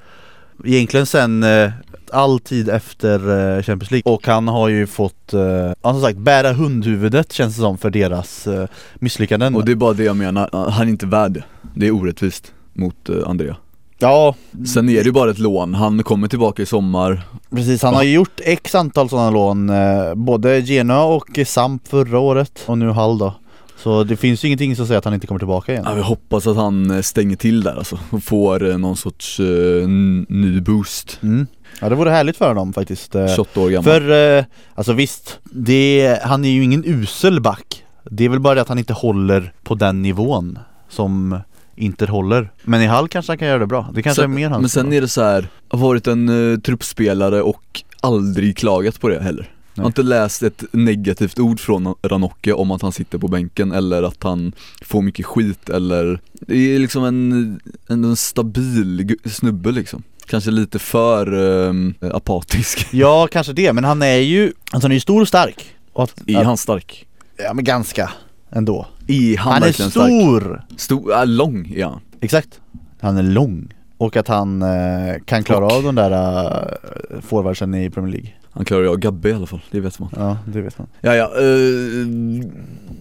Egentligen 0.64 1.06
sen 1.06 1.42
eh, 1.42 1.70
all 2.12 2.40
tid 2.40 2.69
efter 2.69 3.19
eh, 3.57 3.62
Champions 3.62 3.90
League. 3.90 4.12
Och 4.12 4.26
han 4.26 4.49
har 4.49 4.69
ju 4.69 4.87
fått, 4.87 5.33
eh, 5.33 5.73
som 5.83 6.00
sagt, 6.00 6.19
bära 6.19 6.52
hundhuvudet 6.52 7.33
känns 7.33 7.57
det 7.57 7.61
som 7.61 7.78
för 7.78 7.90
deras 7.90 8.47
eh, 8.47 8.66
misslyckanden. 8.95 9.54
Och 9.54 9.64
det 9.64 9.73
är 9.73 9.76
bara 9.76 9.92
det 9.92 10.04
jag 10.04 10.16
menar, 10.16 10.71
han 10.71 10.87
är 10.87 10.90
inte 10.90 11.07
värd 11.07 11.33
det. 11.33 11.45
Det 11.75 11.87
är 11.87 11.90
orättvist 11.90 12.52
mot 12.73 13.09
eh, 13.09 13.16
Andrea. 13.26 13.57
Ja, 13.99 14.35
Sen 14.75 14.88
är 14.88 14.95
det 14.95 15.02
ju 15.02 15.12
bara 15.12 15.31
ett 15.31 15.38
lån, 15.38 15.75
han 15.75 16.02
kommer 16.02 16.28
tillbaka 16.28 16.62
i 16.62 16.66
sommar. 16.66 17.23
Precis 17.50 17.83
han 17.83 17.95
har 17.95 18.02
gjort 18.02 18.40
x 18.45 18.75
antal 18.75 19.09
sådana 19.09 19.31
lån 19.31 19.71
eh, 19.71 20.14
Både 20.14 20.61
Genoa 20.61 21.04
och 21.04 21.38
Samp 21.47 21.88
förra 21.88 22.19
året. 22.19 22.62
Och 22.66 22.78
nu 22.78 22.90
Hall 22.90 23.19
då 23.19 23.35
Så 23.82 24.04
det 24.04 24.16
finns 24.16 24.44
ju 24.44 24.48
ingenting 24.48 24.76
som 24.76 24.86
säger 24.86 24.98
att 24.98 25.04
han 25.04 25.14
inte 25.14 25.26
kommer 25.26 25.38
tillbaka 25.38 25.72
igen 25.72 25.84
Ja, 25.88 25.94
vi 25.94 26.02
hoppas 26.02 26.46
att 26.46 26.56
han 26.56 26.90
eh, 26.90 27.00
stänger 27.00 27.36
till 27.36 27.62
där 27.62 27.76
alltså 27.76 27.98
och 28.10 28.22
får 28.24 28.70
eh, 28.70 28.78
någon 28.78 28.96
sorts 28.96 29.40
n- 29.40 30.26
ny 30.28 30.60
boost. 30.60 31.18
mm. 31.22 31.46
Ja 31.80 31.88
det 31.88 31.94
vore 31.94 32.10
härligt 32.10 32.36
för 32.36 32.48
honom 32.48 32.72
faktiskt 32.72 33.14
eh, 33.14 33.26
28 33.36 33.60
år 33.60 33.70
gammal. 33.70 33.84
För, 33.84 34.36
eh, 34.38 34.44
alltså 34.74 34.92
visst, 34.92 35.38
det, 35.44 36.18
han 36.22 36.44
är 36.44 36.48
ju 36.50 36.64
ingen 36.64 36.84
usel 36.86 37.40
back 37.40 37.84
Det 38.04 38.24
är 38.24 38.28
väl 38.28 38.40
bara 38.40 38.54
det 38.54 38.60
att 38.60 38.68
han 38.68 38.78
inte 38.78 38.92
håller 38.92 39.52
på 39.62 39.74
den 39.74 40.02
nivån 40.02 40.58
som 40.88 41.38
Inter 41.76 42.06
håller 42.06 42.52
Men 42.62 42.82
i 42.82 42.86
Hall 42.86 43.08
kanske 43.08 43.32
han 43.32 43.38
kan 43.38 43.48
göra 43.48 43.58
det 43.58 43.66
bra, 43.66 43.90
det 43.94 44.02
kanske 44.02 44.22
sen, 44.22 44.30
är 44.30 44.34
mer 44.34 44.48
hans 44.48 44.60
Men 44.60 44.68
sen 44.68 44.92
är 44.92 45.00
det 45.00 45.08
så 45.08 45.22
här, 45.22 45.46
har 45.68 45.78
varit 45.78 46.06
en 46.06 46.28
uh, 46.28 46.58
truppspelare 46.58 47.42
och 47.42 47.82
aldrig 48.00 48.56
klagat 48.56 49.00
på 49.00 49.08
det 49.08 49.22
heller. 49.22 49.50
Jag 49.74 49.82
har 49.82 49.86
inte 49.86 50.02
läst 50.02 50.42
ett 50.42 50.64
negativt 50.70 51.38
ord 51.38 51.60
från 51.60 51.94
Ranocchia 52.02 52.56
om 52.56 52.70
att 52.70 52.82
han 52.82 52.92
sitter 52.92 53.18
på 53.18 53.28
bänken 53.28 53.72
eller 53.72 54.02
att 54.02 54.22
han 54.22 54.52
får 54.84 55.02
mycket 55.02 55.26
skit 55.26 55.68
eller 55.68 56.20
Det 56.32 56.74
är 56.74 56.78
liksom 56.78 57.04
en, 57.04 57.60
en, 57.88 58.16
stabil 58.16 59.16
snubbe 59.24 59.72
liksom. 59.72 60.02
Kanske 60.26 60.50
lite 60.50 60.78
för 60.78 61.32
ehm, 61.68 61.94
apatisk. 62.00 62.86
Ja 62.92 63.28
kanske 63.32 63.52
det, 63.52 63.72
men 63.72 63.84
han 63.84 64.02
är 64.02 64.16
ju, 64.16 64.44
alltså 64.70 64.84
han 64.84 64.90
är 64.90 64.96
ju 64.96 65.00
stor 65.00 65.20
och 65.20 65.28
stark. 65.28 65.74
Och 65.92 66.04
att, 66.04 66.22
Är 66.26 66.44
han 66.44 66.56
stark? 66.56 67.06
Ja 67.36 67.54
men 67.54 67.64
ganska 67.64 68.10
ändå. 68.50 68.86
Är 69.06 69.36
han, 69.36 69.52
Han 69.52 69.62
är 69.62 69.66
verkligen 69.66 69.90
stark? 69.90 70.06
stor! 70.06 70.64
Stor, 70.76 71.12
äh, 71.12 71.26
lång 71.26 71.82
han. 71.82 72.00
Exakt. 72.20 72.60
Han 73.00 73.16
är 73.16 73.22
lång. 73.22 73.74
Och 73.98 74.16
att 74.16 74.28
han 74.28 74.62
eh, 74.62 75.14
kan 75.24 75.44
klara 75.44 75.66
Och- 75.66 75.72
av 75.72 75.82
den 75.82 75.94
där 75.94 76.10
uh, 76.10 77.20
forwardsen 77.20 77.74
i 77.74 77.90
Premier 77.90 78.12
League 78.12 78.30
Han 78.54 78.64
klarar 78.64 78.85
av 78.87 78.97
Gabbe 78.97 79.28
i 79.28 79.32
alla 79.32 79.47
fall, 79.47 79.61
det 79.71 79.80
vet 79.80 79.99
man 79.99 80.09
Ja, 80.16 80.38
det 80.47 80.61
vet 80.61 80.78
man 80.78 80.87
Ja, 81.00 81.14
ja, 81.14 81.25
eh, 81.25 82.06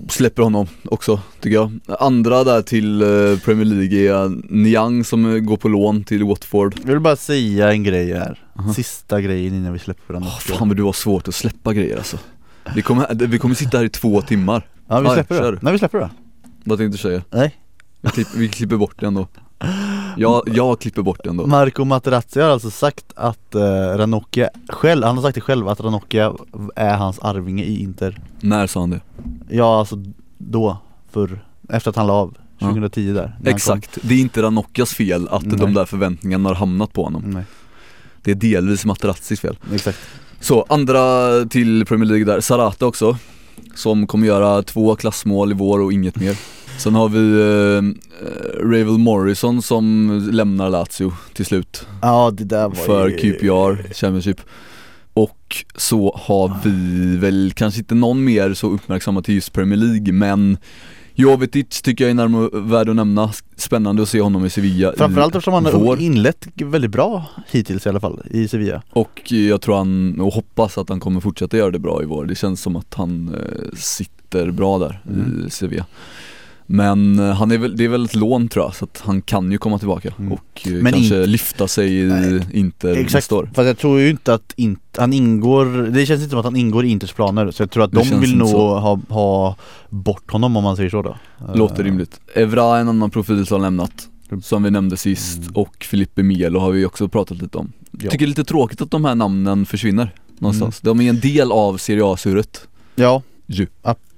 släpper 0.10 0.44
honom 0.44 0.68
också 0.84 1.20
tycker 1.40 1.56
jag. 1.56 1.80
Andra 2.00 2.44
där 2.44 2.62
till 2.62 3.02
eh, 3.02 3.08
Premier 3.46 3.66
League 3.66 4.00
är 4.00 4.54
Niang 4.54 5.04
som 5.04 5.26
eh, 5.36 5.40
går 5.40 5.58
på 5.58 5.68
lån 5.70 6.04
till 6.04 6.24
Watford. 6.24 6.76
Jag 6.84 6.92
vill 6.92 7.00
bara 7.00 7.16
säga 7.16 7.72
en 7.72 7.84
grej 7.84 8.14
här 8.14 8.40
Aha. 8.60 8.74
Sista 8.74 9.22
grejen 9.22 9.54
innan 9.54 9.74
vi 9.74 9.80
släpper 9.80 10.14
den 10.14 10.24
Åh, 10.24 10.40
fan 10.40 10.68
vad 10.68 10.78
du 10.78 10.84
har 10.84 10.94
svårt 10.94 11.28
att 11.28 11.36
släppa 11.36 11.74
grejer 11.74 11.98
alltså. 11.98 12.18
Vi 12.76 12.82
kommer, 12.82 13.28
vi 13.28 13.40
kommer 13.40 13.56
sitta 13.56 13.78
här 13.78 13.86
i 13.86 13.90
två 13.90 14.22
timmar. 14.22 14.68
Ja 14.88 15.00
vi 15.00 15.10
släpper 15.10 15.38
kör. 15.38 15.52
det, 15.52 15.60
nej 15.62 15.74
vi 15.74 15.80
släpper 15.80 16.00
det 16.00 16.10
Vad 16.64 16.78
tänkte 16.78 16.98
du 16.98 17.02
säga? 17.02 17.22
Nej 17.30 17.56
Vi 18.02 18.10
klipper, 18.10 18.40
vi 18.40 18.48
klipper 18.50 18.78
bort 18.78 19.00
det 19.00 19.06
ändå. 19.06 19.28
Jag, 20.18 20.42
jag 20.54 20.80
klipper 20.80 21.02
bort 21.02 21.20
det 21.24 21.30
ändå. 21.30 21.48
Marco 21.48 21.86
Materazzi 21.86 22.42
har 22.42 22.50
alltså 22.50 22.70
sagt 22.70 23.06
att 23.16 23.56
uh, 23.56 23.62
Ranocchia 23.98 24.50
själv, 24.70 25.04
han 25.04 25.16
har 25.16 25.24
sagt 25.24 25.36
det 25.36 25.42
själv 25.42 25.68
att 25.68 25.80
Ranocchia 25.80 26.34
är 26.76 26.94
hans 26.98 27.20
arvinge 27.20 27.64
i 27.64 27.82
Inter 27.84 28.20
När 28.40 28.68
sa 28.68 28.80
han 28.80 28.90
det? 28.90 29.02
Ja 29.50 29.80
alltså 29.80 29.96
då, 30.38 30.78
för 31.12 31.46
efter 31.70 31.90
att 31.90 31.96
han 31.96 32.08
la 32.08 32.14
av, 32.14 32.38
Ja. 32.58 32.68
2010 32.68 33.06
där 33.06 33.14
när 33.14 33.22
han 33.28 33.48
Exakt, 33.56 33.98
det 34.02 34.14
är 34.16 34.20
inte 34.20 34.42
Ranocchias 34.42 34.94
fel 34.94 35.28
att 35.28 35.46
Nej. 35.46 35.58
de 35.58 35.74
där 35.74 35.86
förväntningarna 35.86 36.50
har 36.50 36.56
hamnat 36.56 36.94
på 36.94 37.04
honom. 37.04 37.24
Nej, 37.26 37.44
Det 38.22 38.32
är 38.32 38.36
delvis 38.36 38.86
Materazzis 38.86 39.40
fel. 39.40 39.58
exakt 39.74 39.98
Så, 40.40 40.66
andra 40.70 41.00
till 41.46 41.86
Premier 41.86 42.06
League 42.10 42.26
där, 42.26 42.40
Sarata 42.42 42.86
också 42.86 43.18
Som 43.76 44.08
kommer 44.08 44.28
göra 44.28 44.64
två 44.64 44.96
klassmål 44.96 45.52
i 45.52 45.54
vår 45.54 45.82
och 45.82 45.94
inget 45.94 46.16
mer 46.16 46.38
Sen 46.82 46.96
har 46.96 47.10
vi 47.10 47.40
eh, 47.42 47.78
eh, 48.28 48.60
Ravel 48.60 48.98
Morrison 48.98 49.62
som 49.62 50.10
lämnar 50.32 50.70
Lazio 50.70 51.14
till 51.34 51.46
slut 51.46 51.88
Ja 52.02 52.32
det 52.34 52.44
där 52.44 52.68
var 52.68 52.76
för 52.76 53.08
ju... 53.08 53.18
QPR 53.18 53.94
Championship 53.94 54.42
Och 55.14 55.66
så 55.76 56.20
har 56.22 56.58
vi 56.64 57.18
väl 57.18 57.52
kanske 57.56 57.80
inte 57.80 57.96
någon 57.96 58.24
mer 58.24 58.54
så 58.54 58.68
uppmärksamma 58.68 59.22
till 59.22 59.36
just 59.36 59.54
Premier 59.54 59.78
League 59.80 60.14
men 60.14 60.58
Jovetic 61.16 61.82
tycker 61.82 62.04
jag 62.04 62.12
är 62.12 62.16
närmare 62.16 62.50
värd 62.62 62.90
att 62.90 62.96
nämna, 62.96 63.32
spännande 63.56 64.02
att 64.02 64.10
se 64.10 64.22
honom 64.22 64.46
i 64.46 64.50
Sevilla 64.50 64.94
Framförallt 64.98 65.36
eftersom 65.36 65.54
han 65.54 65.66
har 65.66 66.02
inlett 66.02 66.48
väldigt 66.56 66.92
bra 66.92 67.26
hittills 67.52 67.86
i 67.86 67.90
alla 67.90 68.00
fall 68.00 68.22
i 68.32 68.48
Sevilla 68.48 68.82
Och 68.90 69.32
jag 69.32 69.62
tror 69.62 69.78
han, 69.78 70.22
och 70.22 70.34
hoppas 70.34 70.78
att 70.78 70.90
han 70.90 71.00
kommer 71.00 71.20
fortsätta 71.20 71.58
göra 71.58 71.72
det 71.72 71.80
bra 71.80 72.04
i 72.04 72.06
vår. 72.06 72.26
Det 72.26 72.36
känns 72.36 72.62
som 72.62 72.76
att 72.76 72.94
han 72.94 73.36
eh, 73.36 73.78
sitter 73.78 74.52
bra 74.52 74.80
där 74.80 75.02
Mm. 75.10 75.46
i 75.48 75.50
Sevilla. 75.50 75.86
Men 76.74 77.20
eh, 77.20 77.26
han 77.36 77.52
är 77.52 77.58
väl, 77.58 77.78
det 77.78 77.84
är 77.84 77.88
väl 77.90 78.06
ett 78.06 78.16
lån 78.16 78.48
tror 78.48 78.66
jag, 78.66 78.76
så 78.76 78.86
att 78.86 79.02
han 79.06 79.22
kan 79.22 79.52
ju 79.52 79.58
komma 79.58 79.78
tillbaka 79.80 80.14
Mm. 80.20 80.32
och 80.32 80.62
eh, 80.68 80.72
Men 80.72 80.94
kanske 80.94 81.26
lyfta 81.26 81.68
sig 81.68 82.00
i 82.00 82.04
Nej. 82.06 82.42
Inter 82.54 82.92
Exakt, 82.92 83.14
nästa 83.14 83.36
år. 83.36 83.50
fast 83.54 83.68
jag 83.68 83.78
tror 83.78 84.00
ju 84.00 84.10
inte 84.10 84.34
att 84.34 84.54
in, 84.56 84.78
han 84.98 85.14
ingår, 85.14 85.66
det 85.92 86.06
känns 86.06 86.20
inte 86.22 86.30
som 86.30 86.40
att 86.40 86.46
han 86.46 86.56
ingår 86.56 86.86
i 86.86 86.90
Inters 86.90 87.14
planer 87.14 87.52
Så 87.52 87.64
jag 87.64 87.72
tror 87.72 87.84
att 87.84 87.92
Det 87.92 88.10
de 88.10 88.20
vill 88.20 88.38
nog 88.38 88.50
så. 88.50 88.80
ha, 88.80 89.00
ha 89.10 89.56
bort 89.90 90.32
honom 90.32 90.58
om 90.58 90.64
man 90.64 90.76
säger 90.76 90.90
så 90.90 91.02
då 91.02 91.18
Låter 91.56 91.80
Eh, 91.82 91.86
rimligt. 91.86 92.20
Evra 92.36 92.78
är 92.78 92.82
en 92.82 92.90
annan 92.90 93.10
profil 93.10 93.46
som 93.46 93.56
har 93.56 93.62
lämnat, 93.68 94.08
som 94.44 94.64
vi 94.64 94.72
nämnde 94.72 94.98
sist 94.98 95.38
Mm. 95.42 95.52
och 95.56 95.76
Filippe 95.84 96.24
Melo 96.24 96.60
har 96.60 96.72
vi 96.72 96.86
också 96.86 97.08
pratat 97.08 97.42
lite 97.42 97.58
om. 97.58 97.72
Ja. 97.92 98.00
Tycker 98.00 98.18
det 98.18 98.26
är 98.26 98.28
lite 98.28 98.44
tråkigt 98.44 98.82
att 98.82 98.92
de 98.92 99.06
här 99.06 99.16
namnen 99.16 99.66
försvinner 99.66 100.14
någonstans. 100.40 100.84
Mm. 100.84 100.98
De 100.98 101.06
är 101.06 101.10
en 101.10 101.20
del 101.20 101.52
av 101.52 101.78
Serie 101.78 102.06
A-surret. 102.06 102.68
Ja, 102.96 103.22
Ju. 103.48 103.68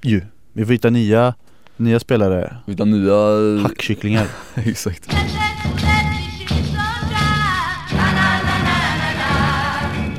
ju 0.02 0.22
Vi 0.54 0.66
får 0.66 0.72
hitta 0.74 0.90
nya, 0.90 1.34
nya 1.78 2.00
spelare, 2.00 2.58
Utan 2.68 2.92
nya... 2.92 3.62
hackkycklingar 3.64 4.28
Exakt. 4.56 5.10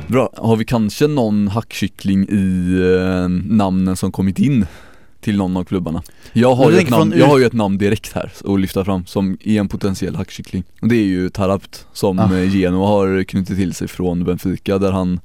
Bra, 0.07 0.29
har 0.37 0.55
vi 0.55 0.65
kanske 0.65 1.07
någon 1.07 1.47
hackkyckling 1.47 2.23
i 2.29 2.73
eh, 2.99 3.29
namnen 3.55 3.95
som 3.95 4.11
kommit 4.11 4.39
in 4.39 4.65
till 5.21 5.37
någon 5.37 5.57
av 5.57 5.63
klubbarna? 5.63 6.03
Jag 6.33 6.55
har, 6.55 6.71
ju 6.71 6.77
ett 6.77 6.89
namn, 6.89 7.13
jag 7.17 7.25
har 7.27 7.39
ju 7.39 7.45
ett 7.45 7.53
namn 7.53 7.77
direkt 7.77 8.13
här 8.13 8.31
att 8.45 8.59
lyfta 8.59 8.85
fram 8.85 9.05
som 9.05 9.37
är 9.43 9.59
en 9.59 9.67
potentiell 9.67 10.15
hackkyckling 10.15 10.63
och 10.81 10.87
det 10.87 10.95
är 10.95 11.03
ju 11.05 11.29
Tarabt 11.29 11.85
som 11.93 12.19
Ah. 12.19 12.37
eh, 12.37 12.55
Genoa 12.55 12.87
har 12.87 13.23
knutit 13.23 13.57
till 13.57 13.73
sig 13.73 13.87
från 13.87 14.23
Benfica 14.23 14.77
där 14.77 14.91
han 14.91 15.19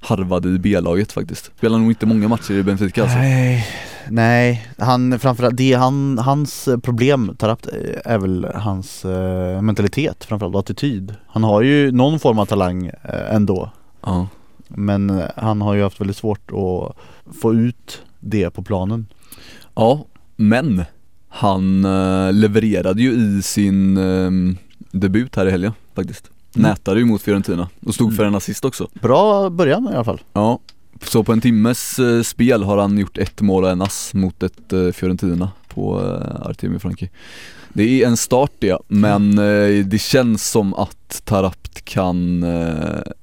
harvade 0.00 0.48
i 0.48 0.58
B-laget 0.58 1.12
faktiskt. 1.12 1.50
Spelar 1.58 1.78
nog 1.78 1.90
inte 1.90 2.06
många 2.06 2.28
matcher 2.28 2.52
i 2.54 2.62
Benfica 2.62 3.02
alltså. 3.02 3.18
Nej, 3.18 3.66
nej, 4.10 4.68
han 4.78 5.18
framförallt, 5.18 5.56
det 5.56 5.72
han, 5.72 6.18
hans 6.18 6.68
problem 6.82 7.36
Tarapt 7.38 7.66
är 8.04 8.18
väl 8.18 8.46
hans 8.54 9.04
eh, 9.04 9.62
mentalitet 9.62 10.24
framförallt 10.24 10.54
och 10.54 10.60
attityd 10.60 11.14
Han 11.26 11.44
har 11.44 11.62
ju 11.62 11.92
någon 11.92 12.18
form 12.18 12.38
av 12.38 12.46
talang 12.46 12.86
eh, 12.86 13.34
ändå 13.34 13.70
Ja. 14.06 14.28
Men 14.68 15.10
eh, 15.10 15.26
han 15.36 15.60
har 15.60 15.74
ju 15.74 15.82
haft 15.82 16.00
väldigt 16.00 16.16
svårt 16.16 16.50
att 16.50 16.96
få 17.40 17.54
ut 17.54 18.02
det 18.20 18.50
på 18.50 18.62
planen 18.62 19.06
Ja, 19.74 20.04
men 20.36 20.84
han 21.28 21.84
eh, 21.84 22.32
levererade 22.32 23.02
ju 23.02 23.12
i 23.12 23.42
sin 23.42 23.96
eh, 23.96 24.30
debut 24.90 25.36
här 25.36 25.46
i 25.46 25.50
helgen 25.50 25.72
faktiskt. 25.94 26.30
Mm. 26.56 26.70
Nätade 26.70 27.00
ju 27.00 27.06
mot 27.06 27.22
Fiorentina 27.22 27.68
och 27.86 27.94
stod 27.94 28.16
för 28.16 28.24
en 28.24 28.34
assist 28.34 28.64
också. 28.64 28.88
Bra 28.94 29.50
början 29.50 29.88
i 29.92 29.94
alla 29.94 30.04
fall 30.04 30.20
Ja, 30.32 30.58
så 31.04 31.24
på 31.24 31.32
en 31.32 31.40
timmes 31.40 31.98
eh, 31.98 32.22
spel 32.22 32.62
har 32.62 32.78
han 32.78 32.98
gjort 32.98 33.18
ett 33.18 33.40
mål 33.40 33.64
och 33.64 33.70
en 33.70 33.82
ass 33.82 34.14
mot 34.14 34.42
ett 34.42 34.72
eh, 34.72 34.90
Fiorentina 34.90 35.50
på 35.68 36.00
eh, 36.00 36.50
Artemi 36.50 36.78
Franki. 36.78 37.10
Det 37.72 38.02
är 38.02 38.06
en 38.06 38.16
start 38.16 38.52
det, 38.58 38.78
men 38.88 39.36
det 39.88 40.00
känns 40.00 40.50
som 40.50 40.74
att 40.74 41.22
Tarapt 41.24 41.84
kan 41.84 42.44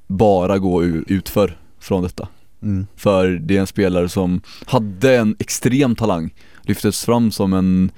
bara 0.07 0.57
gå 0.57 0.83
utför 0.83 1.57
från 1.79 2.03
detta. 2.03 2.27
Mm. 2.61 2.87
För 2.95 3.27
det 3.27 3.57
är 3.57 3.59
en 3.59 3.67
spelare 3.67 4.09
som 4.09 4.41
hade 4.65 5.17
en 5.17 5.35
extrem 5.39 5.95
talang, 5.95 6.33
lyftes 6.61 7.05
fram 7.05 7.31
som 7.31 7.53
en, 7.53 7.91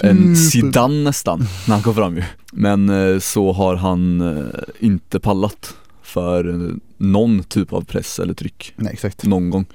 en 0.00 0.36
Zidane 0.36 1.04
nästan 1.04 1.46
när 1.66 1.74
han 1.74 1.82
kom 1.82 1.94
fram 1.94 2.16
ju. 2.16 2.22
Men 2.52 3.20
så 3.20 3.52
har 3.52 3.76
han 3.76 4.22
inte 4.80 5.20
pallat 5.20 5.74
för 6.08 6.70
någon 6.96 7.42
typ 7.42 7.72
av 7.72 7.84
press 7.84 8.18
eller 8.18 8.34
tryck 8.34 8.72
Nej 8.76 8.92
exakt. 8.92 9.24
någon 9.24 9.50
gång. 9.50 9.66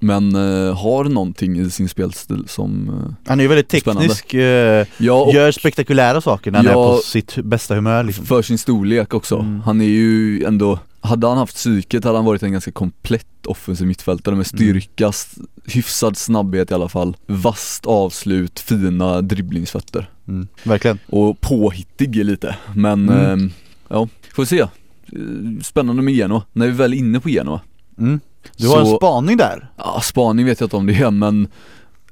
Men 0.00 0.34
eh, 0.34 0.76
har 0.76 1.04
någonting 1.04 1.58
i 1.60 1.70
sin 1.70 1.88
spelstil 1.88 2.44
som, 2.48 2.88
eh, 2.88 3.28
Han 3.30 3.40
är 3.40 3.44
ju 3.44 3.48
väldigt 3.48 3.68
teknisk, 3.68 4.34
eh, 4.34 4.86
ja 4.98 5.22
och 5.24 5.34
gör 5.34 5.52
spektakulära 5.52 6.20
saker 6.20 6.50
när 6.50 6.58
han 6.58 6.66
Ja. 6.66 6.70
är 6.72 6.96
på 6.96 7.02
sitt 7.02 7.36
bästa 7.36 7.74
humör 7.74 8.04
liksom. 8.04 8.24
för 8.26 8.42
sin 8.42 8.58
storlek 8.58 9.14
också. 9.14 9.36
Mm. 9.38 9.60
Han 9.60 9.80
är 9.80 9.84
ju 9.84 10.44
ändå, 10.44 10.78
hade 11.00 11.26
han 11.26 11.38
haft 11.38 11.54
psyket 11.56 12.04
hade 12.04 12.16
han 12.18 12.24
varit 12.24 12.42
en 12.42 12.52
ganska 12.52 12.72
komplett 12.72 13.46
offensiv 13.46 13.86
mittfältare 13.86 14.34
med 14.34 14.46
styrka, 14.46 15.08
s- 15.08 15.34
hyfsad 15.66 16.16
snabbhet 16.16 16.70
i 16.70 16.74
alla 16.74 16.88
fall, 16.88 17.16
vasst 17.26 17.86
avslut, 17.86 18.60
fina 18.60 19.20
dribblingsfötter 19.20 20.10
Mm. 20.28 20.48
Verkligen. 20.62 20.98
och 21.06 21.40
påhittig 21.40 22.24
lite. 22.24 22.56
Men 22.74 23.08
Mm. 23.08 23.44
eh, 23.44 23.50
ja, 23.88 24.08
får 24.34 24.42
vi 24.42 24.46
se. 24.46 24.66
Eh, 25.14 25.62
Spännande 25.62 26.02
med 26.02 26.14
Genoa, 26.14 26.42
när 26.52 26.66
vi 26.66 26.72
väl 26.72 26.92
är 26.92 26.96
inne 26.96 27.20
på 27.20 27.28
Genoa. 27.30 27.60
Mm. 27.98 28.20
Du 28.56 28.68
har 28.68 28.80
en 28.80 28.86
Så- 28.86 28.96
spaning 28.96 29.36
där. 29.36 29.70
Ja, 29.76 30.00
spaning 30.02 30.46
vet 30.46 30.60
jag 30.60 30.66
inte 30.66 30.76
om 30.76 30.86
det 30.86 30.94
är 30.94 31.10
men 31.10 31.48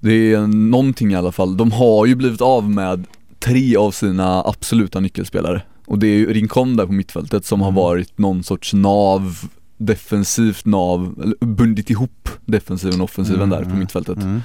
det 0.00 0.32
är 0.32 0.46
någonting 0.46 1.12
i 1.12 1.14
alla 1.14 1.32
fall. 1.32 1.56
De 1.56 1.72
har 1.72 2.06
ju 2.06 2.14
blivit 2.14 2.40
av 2.40 2.70
med 2.70 3.04
tre 3.38 3.76
av 3.76 3.90
sina 3.90 4.42
absoluta 4.44 5.00
nyckelspelare. 5.00 5.62
Och 5.86 5.98
det 5.98 6.06
är 6.06 6.16
ju 6.16 6.32
Rincon 6.32 6.76
där 6.76 6.86
på 6.86 6.92
mittfältet 6.92 7.44
som 7.46 7.60
har 7.60 7.68
Mm. 7.68 7.82
varit 7.82 8.18
någon 8.18 8.42
sorts 8.42 8.72
nav, 8.74 9.38
defensivt 9.76 10.64
nav, 10.64 11.14
eller 11.22 11.44
bundit 11.46 11.90
ihop 11.90 12.28
defensiven 12.44 13.00
och 13.00 13.04
offensiven 13.04 13.50
där 13.50 13.58
på 13.62 13.64
Mm. 13.68 13.78
mittfältet. 13.78 14.16
Mm. 14.16 14.42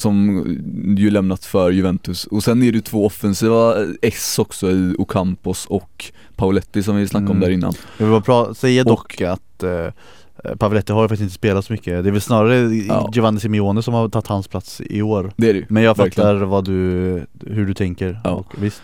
Som 0.00 0.44
ju 0.98 1.10
lämnat 1.10 1.44
för 1.44 1.70
Juventus. 1.70 2.24
Och 2.24 2.44
sen 2.44 2.62
är 2.62 2.72
det 2.72 2.80
två 2.80 3.06
offensiva 3.06 3.74
S 4.02 4.38
också 4.38 4.70
i 4.70 4.94
Ocampos 4.98 5.66
och 5.66 6.04
Pauletti 6.36 6.82
som 6.82 6.96
vi 6.96 7.08
snackade 7.08 7.30
om 7.30 7.36
Mm. 7.36 7.48
där 7.48 7.54
innan. 7.54 7.72
Jag 7.98 8.06
vill 8.06 8.22
bara 8.26 8.54
säga 8.54 8.84
dock 8.84 9.20
att 9.20 9.62
eh, 9.62 9.86
Pavletti 10.58 10.92
har 10.92 11.02
ju 11.02 11.08
faktiskt 11.08 11.22
inte 11.22 11.34
spelat 11.34 11.64
så 11.64 11.72
mycket. 11.72 12.02
Det 12.04 12.10
är 12.10 12.12
väl 12.12 12.20
snarare 12.20 12.74
Ja. 12.74 13.10
Giovanni 13.14 13.40
Simeone 13.40 13.82
som 13.82 13.94
har 13.94 14.08
tagit 14.08 14.26
hans 14.26 14.48
plats 14.48 14.80
i 14.84 15.02
år. 15.02 15.32
Det 15.36 15.48
är 15.48 15.52
det 15.52 15.58
ju. 15.58 15.66
Men 15.68 15.82
jag 15.82 15.96
Verkligen. 15.96 16.26
fattar 16.28 16.44
vad 16.46 16.64
du, 16.64 16.72
hur 17.46 17.66
du 17.66 17.74
tänker. 17.74 18.20
Ja. 18.24 18.30
Och, 18.30 18.54
visst. 18.62 18.82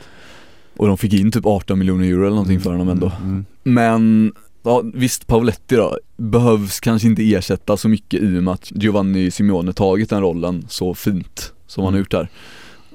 Och 0.76 0.86
de 0.86 0.98
fick 0.98 1.12
in 1.12 1.32
typ 1.32 1.46
18 1.46 1.78
miljoner 1.78 2.04
euro 2.06 2.20
eller 2.20 2.30
någonting 2.30 2.60
för 2.60 2.70
honom 2.70 2.88
ändå. 2.88 3.12
Mm. 3.22 3.44
Men 3.62 4.32
ja, 4.66 4.82
visst 4.94 5.26
Pauletti 5.26 5.76
då, 5.76 5.98
behövs 6.16 6.80
kanske 6.80 7.08
inte 7.08 7.22
ersätta 7.34 7.76
så 7.76 7.88
mycket 7.88 8.22
i 8.22 8.38
och 8.38 8.42
med 8.42 8.54
att 8.54 8.72
Giovanni 8.74 9.30
Simeone 9.30 9.72
tagit 9.72 10.10
den 10.10 10.20
rollen 10.20 10.64
så 10.68 10.94
fint 10.94 11.52
som 11.66 11.84
han 11.84 11.86
har 11.94 11.98
Mm. 11.98 12.00
gjort 12.00 12.10
där. 12.10 12.28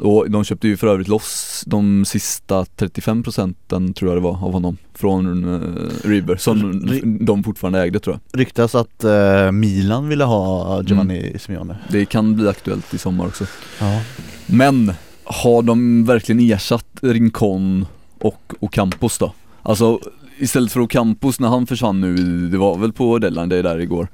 Och 0.04 0.32
de 0.32 0.44
köpte 0.44 0.68
ju 0.68 0.78
för 0.78 0.88
övrigt 0.88 1.08
loss 1.08 1.64
de 1.68 2.06
sista 2.06 2.66
35 2.76 3.24
procenten 3.24 3.94
tror 3.94 4.12
jag 4.12 4.18
det 4.18 4.22
var 4.24 4.32
av 4.32 4.54
honom 4.54 4.78
från 4.94 5.46
uh, 5.46 5.90
River 6.04 6.36
som 6.36 6.74
Ri- 6.74 7.18
de 7.26 7.44
fortfarande 7.44 7.80
ägde 7.82 8.00
tror 8.00 8.20
jag. 8.32 8.40
Ryktas 8.40 8.76
att 8.76 9.04
eh, 9.04 9.52
Milan 9.52 10.08
ville 10.10 10.24
ha 10.24 10.82
Giovanni 10.84 11.20
Mm. 11.28 11.40
Simeone. 11.40 11.78
Det 11.90 12.06
kan 12.06 12.36
bli 12.36 12.48
aktuellt 12.48 12.94
i 12.94 12.98
sommar 12.98 13.26
också. 13.28 13.46
Ja. 13.80 14.02
Men 14.46 14.94
har 15.24 15.62
de 15.62 16.06
verkligen 16.06 16.52
ersatt 16.52 16.86
Rincon 17.02 17.86
och 18.20 18.54
Ocampos 18.60 19.18
då? 19.18 19.34
Alltså 19.64 20.00
istället 20.42 20.72
för 20.72 20.80
Ocampos 20.80 21.40
när 21.40 21.48
han 21.48 21.68
försvann 21.68 22.02
nu, 22.02 22.16
det 22.48 22.58
var 22.58 22.78
väl 22.78 22.94
på 22.94 23.18
deadline 23.18 23.50
day 23.50 23.62
där 23.62 23.80
igår 23.80 24.08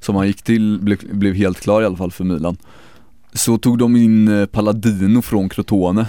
Som 0.00 0.16
han 0.16 0.26
gick 0.26 0.42
till, 0.42 0.78
blev, 0.80 0.98
blev 1.12 1.34
helt 1.34 1.60
klar 1.60 1.82
i 1.82 1.84
alla 1.84 1.96
fall 1.96 2.12
för 2.12 2.24
Milan 2.24 2.56
Så 3.32 3.58
tog 3.58 3.78
de 3.78 3.96
in 3.96 4.28
eh, 4.28 4.46
Palladino 4.46 5.22
från 5.22 5.48
Crotone 5.48 6.06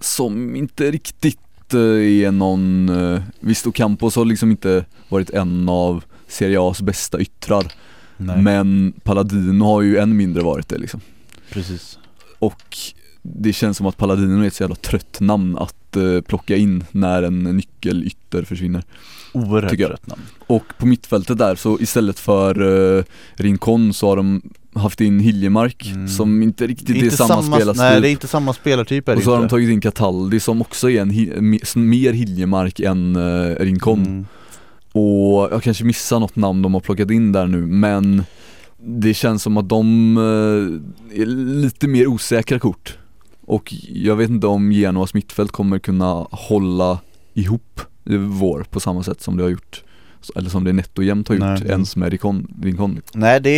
Som 0.00 0.56
inte 0.56 0.90
riktigt 0.90 1.74
eh, 1.74 1.80
är 1.80 2.30
någon, 2.30 2.88
eh, 2.88 3.22
visst 3.40 3.66
Ocampos 3.66 4.16
har 4.16 4.24
liksom 4.24 4.50
inte 4.50 4.84
varit 5.08 5.30
en 5.30 5.68
av 5.68 6.04
Serie 6.28 6.58
A's 6.58 6.82
bästa 6.82 7.20
yttrar 7.20 7.72
Nej. 8.16 8.42
Men 8.42 8.92
Palladino 9.02 9.64
har 9.64 9.82
ju 9.82 9.98
än 9.98 10.16
mindre 10.16 10.42
varit 10.42 10.68
det 10.68 10.78
liksom 10.78 11.00
Precis. 11.50 11.98
och 12.38 12.76
det 13.22 13.52
känns 13.52 13.76
som 13.76 13.86
att 13.86 13.96
Paladino 13.96 14.42
är 14.42 14.46
ett 14.46 14.54
så 14.54 14.62
jävla 14.62 14.76
trött 14.76 15.20
namn 15.20 15.58
att 15.58 15.96
eh, 15.96 16.20
plocka 16.20 16.56
in 16.56 16.84
när 16.90 17.22
en 17.22 17.42
nyckelytter 17.42 18.42
försvinner. 18.42 18.84
Oerhört 19.32 19.72
rätt 19.72 20.06
namn. 20.06 20.22
Och 20.46 20.64
på 20.78 20.86
mittfältet 20.86 21.38
där 21.38 21.54
så 21.54 21.78
istället 21.80 22.18
för 22.18 22.62
uh, 22.62 23.04
Rincon 23.34 23.94
så 23.94 24.08
har 24.08 24.16
de 24.16 24.42
haft 24.74 25.00
in 25.00 25.20
Hiljemark 25.20 25.90
Mm. 25.94 26.08
som 26.08 26.42
inte 26.42 26.66
riktigt 26.66 26.96
Inte 26.96 27.06
är 27.06 27.10
samma, 27.10 27.42
spelarstil. 27.42 27.82
Nej 27.82 28.00
det 28.00 28.08
är 28.08 28.12
inte 28.12 28.26
samma 28.26 28.52
spelartyp 28.52 29.08
är 29.08 29.16
och 29.16 29.22
så 29.22 29.30
har 29.30 29.36
de 29.36 29.42
inte. 29.42 29.50
tagit 29.50 29.70
in 29.70 29.80
Cataldi 29.80 30.40
som 30.40 30.60
också 30.60 30.90
är 30.90 31.00
en 31.00 31.10
mer 31.74 32.12
Hiljemark 32.12 32.80
än 32.80 33.16
uh, 33.16 33.56
Rincon. 33.56 34.06
Mm. 34.06 34.26
Och 34.92 35.48
jag 35.52 35.62
kanske 35.62 35.84
missar 35.84 36.20
något 36.20 36.36
namn 36.36 36.62
de 36.62 36.74
har 36.74 36.80
plockat 36.80 37.10
in 37.10 37.32
där 37.32 37.46
nu 37.46 37.66
men 37.66 38.24
det 38.82 39.14
känns 39.14 39.42
som 39.42 39.56
att 39.56 39.68
de 39.68 40.16
eh, 40.16 41.20
är 41.22 41.26
lite 41.62 41.88
mer 41.88 42.06
osäkra 42.06 42.58
kort. 42.58 42.96
Och 43.50 43.74
jag 43.88 44.16
vet 44.16 44.30
inte 44.30 44.46
om 44.46 44.72
Genoas 44.72 45.14
mittfält 45.14 45.52
kommer 45.52 45.78
kunna 45.78 46.26
hålla 46.30 46.98
ihop 47.34 47.80
i 48.04 48.16
vår 48.16 48.66
på 48.70 48.80
samma 48.80 49.02
sätt 49.02 49.22
som 49.22 49.36
det 49.36 49.42
har 49.42 49.50
gjort 49.50 49.82
eller 50.36 50.50
som 50.50 50.64
det 50.64 50.72
netto 50.72 51.02
jämt 51.02 51.28
har 51.28 51.34
gjort 51.34 51.60
Nej. 51.60 51.70
ens 51.70 51.96
med 51.96 52.10
Rincon. 52.62 53.02
Nej 53.14 53.40
det 53.40 53.50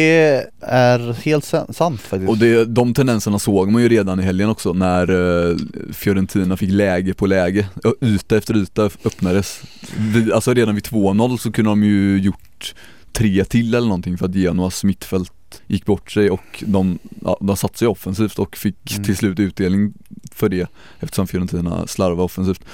är 0.61 1.13
helt 1.13 1.45
sa- 1.45 1.73
sant 1.73 2.01
faktiskt. 2.01 2.31
Och 2.31 2.39
det, 2.39 2.65
de 2.65 2.95
tendenserna 2.95 3.39
såg 3.39 3.71
man 3.71 3.83
ju 3.83 3.89
redan 3.89 4.21
i 4.21 4.23
helgen 4.23 4.49
också 4.49 4.73
när 4.73 5.11
eh, 5.51 5.57
Fiorentina 5.93 6.57
fick 6.57 6.71
läge 6.71 7.15
på 7.15 7.27
läge, 7.27 7.69
yta 8.01 8.37
efter 8.37 8.57
yta 8.57 8.83
öppnades. 8.85 9.63
Vi, 9.99 10.33
alltså 10.33 10.55
redan 10.55 10.75
vid 10.75 10.85
2-0 10.85 11.37
så 11.37 11.53
kunde 11.53 11.71
de 11.71 11.85
ju 11.85 12.19
gjort 12.19 12.75
tre 13.13 13.45
till 13.45 13.75
eller 13.75 13.89
någonting 13.89 14.19
för 14.19 14.27
att 14.27 14.35
Genoas 14.35 14.85
mittfält 14.85 15.33
gick 15.67 15.87
bort 15.87 16.11
sig 16.11 16.31
och 16.31 16.65
de, 16.67 16.99
ja, 17.25 17.37
de 17.41 17.57
satte 17.57 17.79
sig 17.79 17.89
offensivt 17.89 18.39
och 18.39 18.57
fick 18.57 18.93
Mm. 18.93 19.05
till 19.05 19.17
slut 19.17 19.39
utdelning 19.41 19.93
för 20.33 20.49
det 20.49 20.69
eftersom 21.01 21.27
Fiorentina 21.27 21.87
slarvade 21.87 22.23
offensivt. 22.23 22.65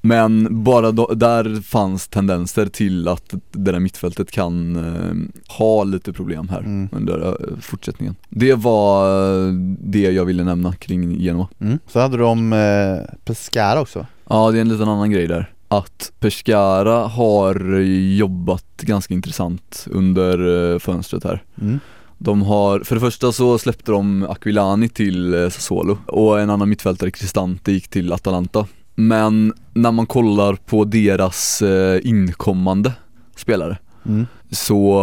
Men 0.00 0.48
bara 0.64 0.90
då, 0.92 1.06
där 1.14 1.62
fanns 1.62 2.08
tendenser 2.08 2.66
till 2.66 3.08
att 3.08 3.34
det 3.52 3.72
där 3.72 3.78
mittfältet 3.80 4.30
kan 4.30 4.76
eh, 4.76 5.54
ha 5.58 5.84
lite 5.84 6.12
problem 6.12 6.48
här 6.48 6.58
Mm. 6.60 6.88
under 6.92 7.26
eh, 7.28 7.56
fortsättningen. 7.60 8.14
Det 8.28 8.54
var 8.54 9.06
eh, 9.48 9.52
det 9.80 10.00
jag 10.10 10.24
ville 10.24 10.44
nämna 10.44 10.72
kring 10.72 11.20
Genoa. 11.20 11.48
Mm. 11.60 11.78
Så 11.86 12.00
hade 12.00 12.24
om 12.24 12.52
eh, 12.52 13.14
Pescara 13.24 13.80
också. 13.80 14.06
Ja, 14.28 14.50
det 14.50 14.58
är 14.58 14.60
en 14.60 14.68
liten 14.68 14.88
annan 14.88 15.10
grej 15.10 15.26
där. 15.26 15.52
Att 15.68 16.12
Pescara 16.20 17.06
har 17.06 17.78
jobbat 18.16 18.64
ganska 18.80 19.14
intressant 19.14 19.86
under 19.90 20.72
eh, 20.72 20.78
fönstret 20.78 21.24
här. 21.24 21.42
Mm. 21.60 21.80
De 22.18 22.42
har, 22.42 22.80
för 22.80 22.94
det 22.94 23.00
första 23.00 23.32
så 23.32 23.58
släppte 23.58 23.92
de 23.92 24.26
Aquilani 24.28 24.88
till 24.88 25.34
eh, 25.34 25.48
Sassuolo 25.50 25.98
och 26.06 26.40
en 26.40 26.50
annan 26.50 26.68
mittfältare, 26.68 27.10
Cristante, 27.10 27.72
gick 27.72 27.88
till 27.88 28.12
Atalanta. 28.12 28.66
Men 28.94 29.52
när 29.74 29.92
man 29.92 30.06
kollar 30.06 30.54
på 30.54 30.84
deras 30.84 31.62
eh, 31.62 32.00
inkommande 32.04 32.92
spelare 33.36 33.78
Mm. 34.06 34.26
så 34.50 35.00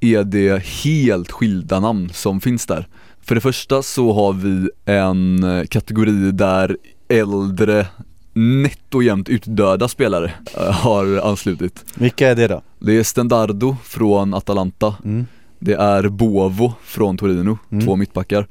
är 0.00 0.24
det 0.24 0.62
helt 0.64 1.30
skilda 1.30 1.80
namn 1.80 2.10
som 2.12 2.40
finns 2.40 2.66
där. 2.66 2.86
För 3.20 3.34
det 3.34 3.40
första 3.40 3.82
så 3.82 4.12
har 4.12 4.32
vi 4.32 4.70
en 4.84 5.44
eh, 5.44 5.64
kategori 5.64 6.30
där 6.32 6.76
äldre 7.08 7.86
nätt 8.32 8.94
och 8.94 9.02
jämnt 9.04 9.28
utdöda 9.28 9.88
spelare 9.88 10.32
har 10.56 11.16
anslutit. 11.30 11.84
Vilka 11.94 12.28
är 12.28 12.36
det 12.36 12.48
då? 12.48 12.62
Det 12.78 12.92
är 12.98 13.02
Stendardo 13.02 13.76
från 13.84 14.34
Atalanta, 14.34 14.94
Mm. 15.04 15.26
Det 15.58 15.74
är 15.74 16.08
Bovo 16.08 16.74
från 16.84 17.16
Torino, 17.18 17.58
Mm. 17.72 17.86
två 17.86 17.96
mittbackar. 17.96 18.46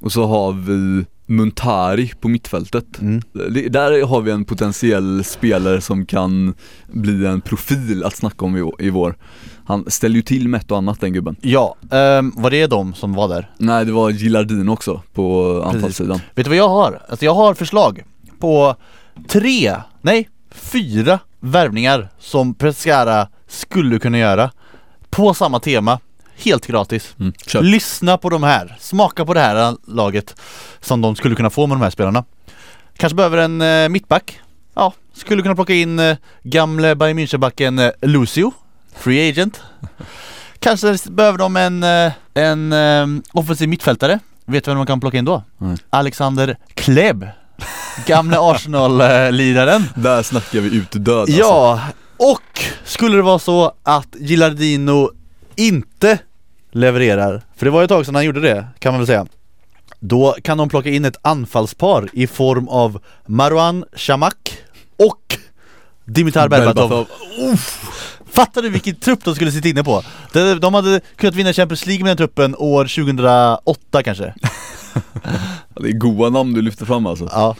Och 0.00 0.12
så 0.12 0.26
har 0.26 0.52
vi 0.52 1.04
Muntari 1.28 2.12
på 2.20 2.28
mittfältet. 2.28 3.00
Mm. 3.00 3.22
Där 3.70 4.06
har 4.06 4.20
vi 4.20 4.30
en 4.30 4.44
potentiell 4.44 5.24
spelare 5.24 5.80
som 5.80 6.06
kan 6.06 6.54
bli 6.86 7.26
en 7.26 7.40
profil 7.40 8.04
att 8.04 8.16
snacka 8.16 8.44
om 8.44 8.72
i, 8.78 8.90
vår. 8.90 9.16
Han 9.64 9.90
ställer 9.90 10.16
ju 10.16 10.22
till 10.22 10.48
med 10.48 10.60
ett 10.60 10.70
och 10.70 10.78
annat 10.78 11.00
den 11.00 11.12
gubben. 11.12 11.36
Ja, 11.40 11.76
ehm, 11.90 12.32
var 12.36 12.50
det 12.50 12.66
de 12.66 12.94
som 12.94 13.12
var 13.14 13.28
där? 13.28 13.50
Nej 13.58 13.84
det 13.84 13.92
var 13.92 14.10
Gilardino 14.10 14.72
också 14.72 15.02
på 15.14 15.62
anfallssidan. 15.66 16.20
Vet 16.34 16.44
du 16.44 16.48
vad 16.50 16.56
jag 16.58 16.68
har? 16.68 17.02
Alltså 17.08 17.24
jag 17.24 17.34
har 17.34 17.54
förslag 17.54 18.02
på 18.38 18.74
tre, 19.28 19.74
nej, 20.02 20.28
fyra 20.50 21.18
värvningar 21.40 22.08
som 22.18 22.54
Pescara 22.54 23.28
skulle 23.48 23.98
kunna 23.98 24.18
göra 24.18 24.50
på 25.10 25.34
samma 25.34 25.60
tema, 25.60 25.98
helt 26.36 26.66
gratis. 26.66 27.14
Mm. 27.20 27.32
Lyssna 27.60 28.18
på 28.18 28.30
de 28.30 28.42
här, 28.42 28.76
smaka 28.80 29.24
på 29.24 29.34
det 29.34 29.40
här 29.40 29.76
laget 29.86 30.40
som 30.80 31.00
de 31.00 31.16
skulle 31.16 31.34
kunna 31.34 31.50
få 31.50 31.66
med 31.66 31.76
de 31.76 31.82
här 31.82 31.90
spelarna. 31.90 32.24
Kanske 32.96 33.16
behöver 33.16 33.38
en 33.38 33.60
eh, 33.60 33.88
mittback. 33.88 34.40
Ja, 34.74 34.92
skulle 35.14 35.42
kunna 35.42 35.54
plocka 35.54 35.74
in 35.74 35.98
eh, 35.98 36.16
gamle 36.42 36.94
Bayern 36.94 37.18
München-backen 37.18 37.78
eh, 37.78 37.90
Lucio, 38.08 38.52
free 38.96 39.30
agent. 39.30 39.60
Kanske 40.58 40.96
behöver 41.10 41.38
de 41.38 41.56
en, 41.56 41.82
eh, 41.82 42.12
en 42.34 42.72
eh, 42.72 43.06
offensiv 43.32 43.68
mittfältare. 43.68 44.18
Vet 44.44 44.64
du 44.64 44.70
vem 44.70 44.78
man 44.78 44.86
kan 44.86 45.00
plocka 45.00 45.18
in 45.18 45.24
då? 45.24 45.42
Nej. 45.58 45.76
Alexander 45.90 46.56
Kleb. 46.74 47.26
Gamle 48.06 48.36
Arsenal-liraren. 48.38 49.84
Där 49.94 50.22
snackar 50.22 50.60
vi 50.60 50.76
utdöd 50.76 51.18
alltså. 51.18 51.38
Ja, 51.38 51.80
och 52.16 52.64
skulle 52.84 53.16
det 53.16 53.22
vara 53.22 53.38
så 53.38 53.72
att 53.82 54.08
Gilardino 54.18 55.10
inte 55.56 56.18
levererar, 56.72 57.42
för 57.56 57.66
det 57.66 57.70
var 57.70 57.80
ju 57.80 57.84
ett 57.84 57.88
tag 57.88 58.06
sedan 58.06 58.14
han 58.14 58.24
gjorde 58.24 58.40
det 58.40 58.66
kan 58.78 58.92
man 58.92 59.00
väl 59.00 59.06
säga 59.06 59.26
Då 60.00 60.36
kan 60.42 60.58
de 60.58 60.68
plocka 60.68 60.90
in 60.90 61.04
ett 61.04 61.16
anfallspar 61.22 62.08
i 62.12 62.26
form 62.26 62.68
av 62.68 63.00
Marwan 63.26 63.84
Shamak 63.92 64.58
och 64.96 65.38
Dimitar 66.04 66.48
Berbatov. 66.48 67.06
Fattar 68.30 68.62
du 68.62 68.68
vilken 68.68 68.94
trupp 68.94 69.24
de 69.24 69.34
skulle 69.34 69.52
sitta 69.52 69.68
inne 69.68 69.84
på? 69.84 70.02
De, 70.32 70.54
de 70.54 70.74
hade 70.74 71.00
kunnat 71.16 71.34
vinna 71.34 71.52
Champions 71.52 71.86
League 71.86 72.04
med 72.04 72.10
den 72.10 72.16
truppen 72.16 72.56
år 72.58 72.84
2008 72.84 74.02
kanske 74.02 74.34
Det 75.80 75.88
är 75.88 75.92
goa 75.92 76.30
namn 76.30 76.54
du 76.54 76.62
lyfter 76.62 76.86
fram 76.86 77.06
alltså. 77.06 77.28
Ja, 77.32 77.56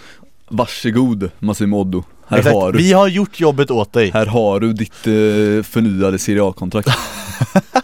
Varsågod 0.48 1.30
Massimo 1.38 1.80
Oddo. 1.80 2.04
Här 2.26 2.38
exakt. 2.38 2.54
har 2.54 2.72
du. 2.72 2.78
Vi 2.78 2.92
har 2.92 3.09
gjort 3.09 3.40
jobbet 3.40 3.70
åt 3.70 3.92
dig 3.92 4.11
Här 4.11 4.26
har 4.26 4.61
du 4.61 4.72
ditt 4.72 5.06
eh, 5.06 5.70
förnyade 5.70 6.18
Serie 6.18 6.44
A-kontrakt. 6.44 6.88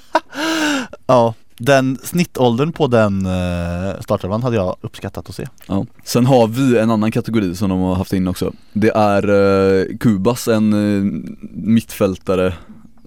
Ja, 1.07 1.35
den 1.59 1.99
snittåldern 2.03 2.73
på 2.73 2.87
den 2.87 3.27
uh, 3.27 4.01
startelvan 4.01 4.43
hade 4.43 4.57
jag 4.57 4.77
uppskattat 4.81 5.29
att 5.29 5.35
se 5.35 5.47
Ja. 5.67 5.87
Sen 6.05 6.27
har 6.27 6.47
vi 6.49 6.79
en 6.79 6.91
annan 6.91 7.11
kategori 7.12 7.55
som 7.57 7.69
de 7.71 7.81
har 7.81 7.95
haft 7.95 8.12
in 8.12 8.29
också. 8.29 8.53
Det 8.73 8.91
är 8.91 9.29
eh, 9.29 9.97
Kubas, 10.01 10.49
en 10.49 10.73
eh, 10.73 11.23
mittfältare, 11.53 12.55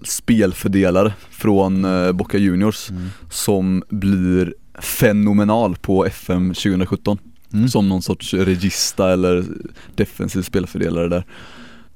spelfördelare 0.04 1.12
från 1.30 1.84
eh, 1.84 2.12
Boca 2.12 2.38
Juniors 2.38 2.88
som 3.30 3.82
blir 3.88 4.54
fenomenal 4.80 5.76
på 5.76 6.04
FM 6.06 6.48
2017 6.54 7.18
Mm. 7.52 7.68
som 7.68 7.88
någon 7.88 8.02
sorts 8.02 8.34
regista 8.34 9.12
eller 9.12 9.44
defensiv 9.94 10.42
spelfördelare 10.42 11.08
där. 11.08 11.24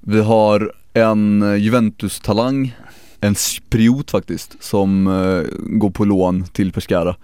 Vi 0.01 0.21
har 0.21 0.73
en 0.93 1.43
eh, 1.43 1.57
Juventus-talang, 1.57 2.77
en 3.21 3.35
spriot 3.35 4.11
faktiskt, 4.11 4.57
som 4.61 5.07
eh, 5.07 5.43
går 5.59 5.91
på 5.91 6.05
lån 6.05 6.45
till 6.45 6.73
Pescara 6.73 7.17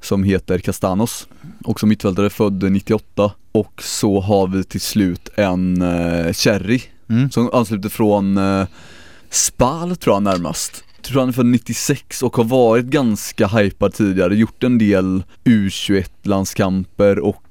som 0.00 0.22
heter 0.22 0.58
Castanos, 0.58 1.28
också 1.64 1.86
mittfältare, 1.86 2.30
född 2.30 2.72
98 2.72 3.32
och 3.52 3.82
så 3.82 4.20
har 4.20 4.48
vi 4.48 4.64
till 4.64 4.80
slut 4.80 5.28
en 5.36 5.82
eh, 5.82 6.32
Cherry 6.32 6.82
Mm. 7.10 7.30
som 7.30 7.50
ansluter 7.52 7.88
från 7.88 8.38
eh, 8.38 8.66
Spal 9.30 9.96
tror 9.96 10.16
jag 10.16 10.22
närmast 10.22 10.84
Tror 11.02 11.20
han 11.20 11.28
är 11.28 11.32
född 11.32 11.46
96 11.46 12.22
och 12.22 12.36
har 12.36 12.44
varit 12.44 12.84
ganska 12.84 13.46
hypad 13.46 13.94
tidigare, 13.94 14.34
gjort 14.34 14.64
en 14.64 14.78
del 14.78 15.22
U21-landskamper 15.44 17.18
och 17.18 17.42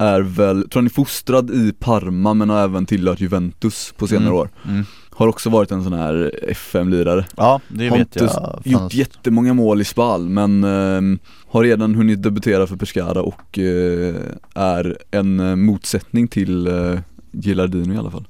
är 0.00 0.20
väl, 0.20 0.68
tror 0.68 0.80
han 0.80 0.86
är 0.86 0.90
fostrad 0.90 1.50
i 1.50 1.72
Parma 1.78 2.34
men 2.34 2.50
har 2.50 2.58
även 2.64 2.86
tillhört 2.86 3.20
Juventus 3.20 3.94
på 3.96 4.06
senare 4.06 4.26
Mm. 4.28 4.38
år 4.38 4.48
Mm. 4.68 4.84
Har 5.12 5.26
också 5.28 5.50
varit 5.50 5.70
en 5.70 5.84
sån 5.84 5.92
här 5.92 6.32
FM-lirare 6.48 7.24
Ja, 7.36 7.60
det 7.68 7.88
Har 7.88 7.98
vet 7.98 8.06
inte 8.16 8.24
jag 8.24 8.60
gjort 8.64 8.80
fanns. 8.80 8.94
jättemånga 8.94 9.54
mål 9.54 9.80
i 9.80 9.84
Spal 9.84 10.28
men 10.28 10.64
eh, 10.64 11.18
har 11.48 11.62
redan 11.64 11.94
hunnit 11.94 12.22
debutera 12.22 12.66
för 12.66 12.76
Pescara 12.76 13.22
och 13.22 13.58
eh, 13.58 14.14
är 14.54 14.98
en 15.10 15.40
eh, 15.40 15.56
motsättning 15.56 16.28
till 16.28 16.66
eh, 16.66 16.98
Gilardino 17.32 17.94
i 17.94 17.96
alla 17.98 18.10
fall 18.10 18.24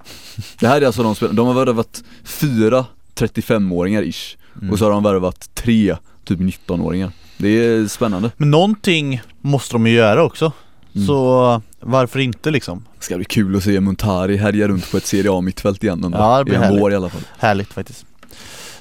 Det 0.60 0.66
här 0.66 0.80
är 0.82 0.86
alltså 0.86 1.02
de 1.02 1.14
spel- 1.14 1.36
de 1.36 1.46
har 1.46 1.54
värvat 1.54 2.04
fyra 2.24 2.84
35-åringar 3.14 4.02
ish 4.02 4.36
Mm. 4.60 4.70
och 4.72 4.78
så 4.78 4.84
har 4.84 4.92
de 4.92 5.02
värvat 5.02 5.50
tre 5.54 5.96
typ 6.24 6.38
19-åringar 6.38 7.12
Det 7.38 7.48
är 7.48 7.86
spännande 7.86 8.30
Men 8.36 8.50
någonting 8.50 9.20
måste 9.40 9.74
de 9.74 9.86
ju 9.86 9.92
göra 9.92 10.22
också 10.22 10.52
Mm. 10.94 11.06
Så 11.06 11.62
varför 11.80 12.18
inte 12.18 12.50
liksom? 12.50 12.84
Ska 12.98 13.16
bli 13.16 13.24
kul 13.24 13.56
att 13.56 13.62
se 13.62 13.80
Montari 13.80 14.36
härja 14.36 14.68
runt 14.68 14.90
på 14.90 14.96
ett 14.96 15.06
Serie 15.06 15.32
A-mittfält 15.32 15.84
igen 15.84 16.04
ändå, 16.04 16.18
Ja, 16.18 16.38
det 16.38 16.44
blir 16.44 16.54
i 16.54 16.56
en 16.56 16.62
härligt. 16.62 16.82
vår 16.82 16.92
i 16.92 16.94
alla 16.96 17.08
fall 17.08 17.22
Härligt 17.38 17.72
faktiskt 17.72 18.06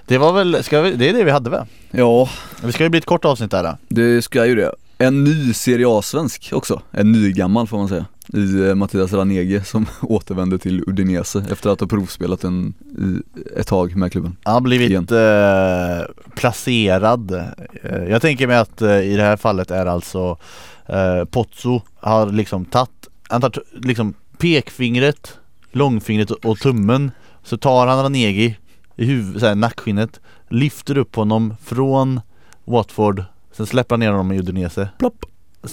Det 0.06 0.18
var 0.18 0.34
väl, 0.34 0.64
ska 0.64 0.82
vi, 0.82 0.92
det 0.92 1.10
är 1.10 1.14
det 1.14 1.24
vi 1.24 1.32
hade 1.32 1.50
väl? 1.50 1.66
Ja, 1.92 2.30
Det 2.62 2.72
ska 2.72 2.84
ju 2.84 2.90
bli 2.90 2.98
ett 3.00 3.06
kort 3.06 3.26
avsnitt 3.26 3.52
där 3.52 3.64
då. 3.64 3.78
det 3.90 4.22
ska 4.22 4.46
ju 4.46 4.56
det 4.56 4.72
En 4.98 5.24
ny 5.24 5.54
Serie 5.54 5.86
A-svensk 5.90 6.50
också, 6.54 6.82
en 6.92 7.12
ny 7.12 7.32
gammal 7.32 7.68
får 7.68 7.78
man 7.78 7.88
säga 7.90 8.06
i 8.34 8.68
eh, 8.68 8.76
Mattias 8.76 9.14
Ranege 9.14 9.64
som 9.64 9.86
återvände 10.02 10.58
till 10.58 10.84
Udinese 10.88 11.44
efter 11.52 11.70
att 11.70 11.80
ha 11.80 11.88
provspelat 11.88 12.44
en, 12.44 12.74
i, 12.98 13.22
ett 13.60 13.68
tag 13.68 13.96
med 13.96 14.12
klubben 14.12 14.36
Han 14.44 14.54
har 14.54 14.62
blivit 14.62 15.12
eh, 15.12 16.26
placerad 16.36 17.32
eh, 17.84 18.04
Jag 18.10 18.22
tänker 18.22 18.48
mig 18.48 18.58
att 18.58 18.82
eh, 18.82 19.00
i 19.00 19.16
det 19.16 19.24
här 19.24 19.38
fallet 19.38 19.72
är 19.72 19.86
alltså 19.86 20.38
eh, 20.90 21.26
Pozzo 21.26 21.82
har 21.96 22.32
liksom 22.32 22.66
tagit, 22.66 23.08
han 23.30 23.42
tar 23.42 23.64
liksom 23.74 24.14
pekfingret, 24.38 25.38
långfingret 25.72 26.32
och, 26.32 26.60
tummen 26.60 27.12
Så 27.44 27.58
tar 27.58 27.88
han 27.88 28.04
Ranegi 28.04 28.58
i 28.96 29.06
huvudet, 29.06 29.40
såhär 29.42 29.56
nackskinnet 29.56 30.20
Lyfter 30.50 30.98
upp 30.98 31.16
honom 31.16 31.56
från 31.62 32.22
Watford 32.66 33.24
Sen 33.52 33.66
släpper 33.66 33.94
han 33.94 34.00
ner 34.00 34.12
honom 34.12 34.32
i 34.32 34.40
Udinese. 34.40 34.90
Plopp. 35.00 35.26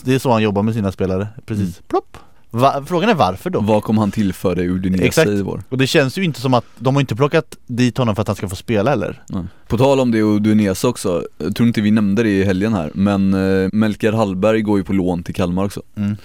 Det 0.03 0.15
är 0.15 0.19
så 0.19 0.33
han 0.33 0.43
jobbar 0.43 0.63
med 0.63 0.75
sina 0.75 0.93
spelare, 0.93 1.29
precis, 1.47 1.83
plopp 1.89 2.17
Va- 2.61 2.85
Frågan 2.87 3.11
är 3.11 3.15
varför 3.15 3.51
då? 3.51 3.61
Vad 3.61 3.83
kommer 3.83 4.01
han 4.01 4.11
tillföra 4.11 4.63
i 4.63 4.69
Udinese 4.69 5.05
Exakt. 5.05 5.29
i 5.29 5.43
vår? 5.43 5.63
Och 5.69 5.79
det 5.79 5.87
känns 5.87 6.19
ju 6.19 6.25
inte 6.25 6.41
som 6.41 6.55
att, 6.55 6.65
de 6.79 6.95
har 6.95 7.01
inte 7.01 7.17
plockat 7.17 7.57
dit 7.67 7.99
honom 7.99 8.15
för 8.15 8.23
att 8.23 8.29
han 8.29 8.37
ska 8.37 8.49
få 8.49 8.57
spela 8.57 8.91
heller 8.91 9.23
Nej. 9.29 9.43
På 9.69 9.79
tal 9.79 10.01
om 10.01 10.11
det 10.11 10.23
och 10.23 10.37
Udinese 10.37 10.87
också, 10.89 11.25
jag 11.39 11.57
tror 11.57 11.67
inte 11.69 11.81
vi 11.81 11.91
nämnde 11.91 12.23
det 12.23 12.29
i 12.31 12.45
helgen 12.45 12.73
här 12.75 12.91
men 12.95 13.35
eh, 13.35 13.69
Melker 13.73 14.13
Hallberg 14.13 14.63
går 14.63 14.79
ju 14.79 14.85
på 14.85 14.93
lån 14.93 15.23
till 15.23 15.35
Kalmar 15.35 15.65
också 15.65 15.83
Mm. 15.97 16.17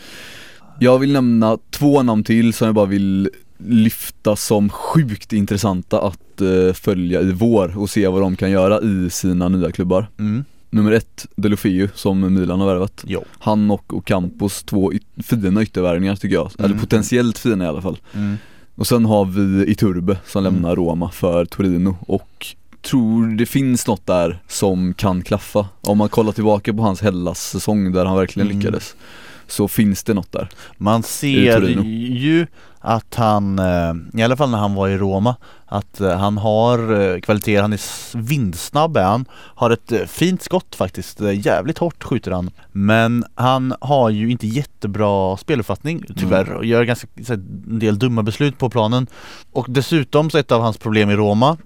Jag 0.80 1.00
vill 1.00 1.12
nämna 1.13 1.58
två 1.72 2.04
namn 2.04 2.24
till 2.24 2.54
som 2.54 2.65
jag 2.65 2.76
bara 2.76 2.86
vill 2.86 3.30
lyfta 3.67 4.36
som 4.36 4.70
sjukt 4.70 5.34
intressanta 5.34 6.02
att 6.02 6.41
eh, 6.41 6.74
följa 6.74 7.22
i 7.22 7.32
vår 7.32 7.78
och 7.78 7.89
se 7.89 8.08
vad 8.08 8.22
de 8.22 8.36
kan 8.36 8.52
göra 8.52 8.82
i 8.82 9.10
sina 9.10 9.50
nya 9.50 9.72
klubbar 9.72 10.08
Mm. 10.20 10.44
Nummer 10.73 10.91
ett, 10.91 11.25
Delofeu 11.36 11.89
som 11.95 12.34
Milan 12.34 12.60
har 12.60 12.67
värvat 12.67 13.03
Jo. 13.07 13.23
Han 13.39 13.71
och 13.71 13.93
Ocampos, 13.97 14.63
två 14.63 14.93
yt- 14.93 15.23
fina 15.23 15.62
yttervärvningar 15.63 16.15
tycker 16.15 16.36
jag, 16.36 16.51
eller 16.57 16.67
Mm. 16.69 16.79
potentiellt 16.79 17.38
fina 17.38 17.65
i 17.65 17.67
alla 17.67 17.81
fall 17.81 17.97
Mm. 18.13 18.38
Och 18.75 18.88
sen 18.88 19.05
har 19.05 19.25
vi 19.25 19.65
Iturbe 19.71 20.17
som 20.25 20.45
Mm. 20.45 20.53
lämnar 20.53 20.75
Roma 20.75 21.12
för 21.12 21.45
Torino 21.45 21.97
och 22.07 22.45
tror 22.81 23.27
det 23.27 23.45
finns 23.45 23.88
något 23.88 24.05
där 24.07 24.39
som 24.47 24.93
kan 24.93 25.21
klaffa 25.21 25.67
Om 25.81 25.97
man 25.97 26.10
kollar 26.10 26.31
tillbaka 26.31 26.73
på 26.73 26.81
hans 26.81 27.01
Hellas-säsong 27.01 27.91
där 27.91 28.05
han 28.05 28.17
verkligen 28.17 28.47
Mm. 28.47 28.60
lyckades 28.60 28.95
Så 29.47 29.67
finns 29.67 30.03
det 30.03 30.13
något 30.13 30.31
där 30.31 30.49
Man 30.77 31.03
ser 31.03 31.62
ju 32.17 32.47
att 32.82 33.15
han, 33.15 33.60
eh, 33.60 33.94
i 34.20 34.24
alla 34.24 34.38
fall 34.38 34.50
när 34.50 34.58
han 34.58 34.76
var 34.76 34.88
i 34.88 34.98
Roma, 34.98 35.36
att 35.65 36.02
eh, 36.02 36.17
han 36.17 36.38
har 36.38 37.02
eh, 37.02 37.20
kvaliteter, 37.20 37.62
han 37.62 37.74
är 37.74 38.17
vindsnabb 38.17 38.98
är 38.98 39.04
han, 39.04 39.26
har 39.32 39.70
ett 39.70 40.10
fint 40.10 40.41
skott 40.41 40.76
faktiskt, 40.76 41.22
jävligt 41.22 41.78
hårt 41.78 42.04
skjuter 42.04 42.32
han. 42.32 42.52
Men 42.72 43.26
han 43.36 43.74
har 43.82 44.10
ju 44.10 44.32
inte 44.32 44.48
jättebra 44.48 45.38
speluppfattning 45.38 46.06
tyvärr 46.17 46.54
och 46.54 46.65
gör 46.65 46.84
ganska 46.84 47.08
en 47.28 47.80
del 47.80 48.00
dumma 48.00 48.24
beslut 48.24 48.58
på 48.58 48.70
planen. 48.70 49.08
Och 49.52 49.65
dessutom 49.70 50.30
så 50.30 50.38
ett 50.38 50.52
av 50.52 50.62
hans 50.62 50.78
problem 50.78 51.10
i 51.10 51.15
Roma 51.15 51.58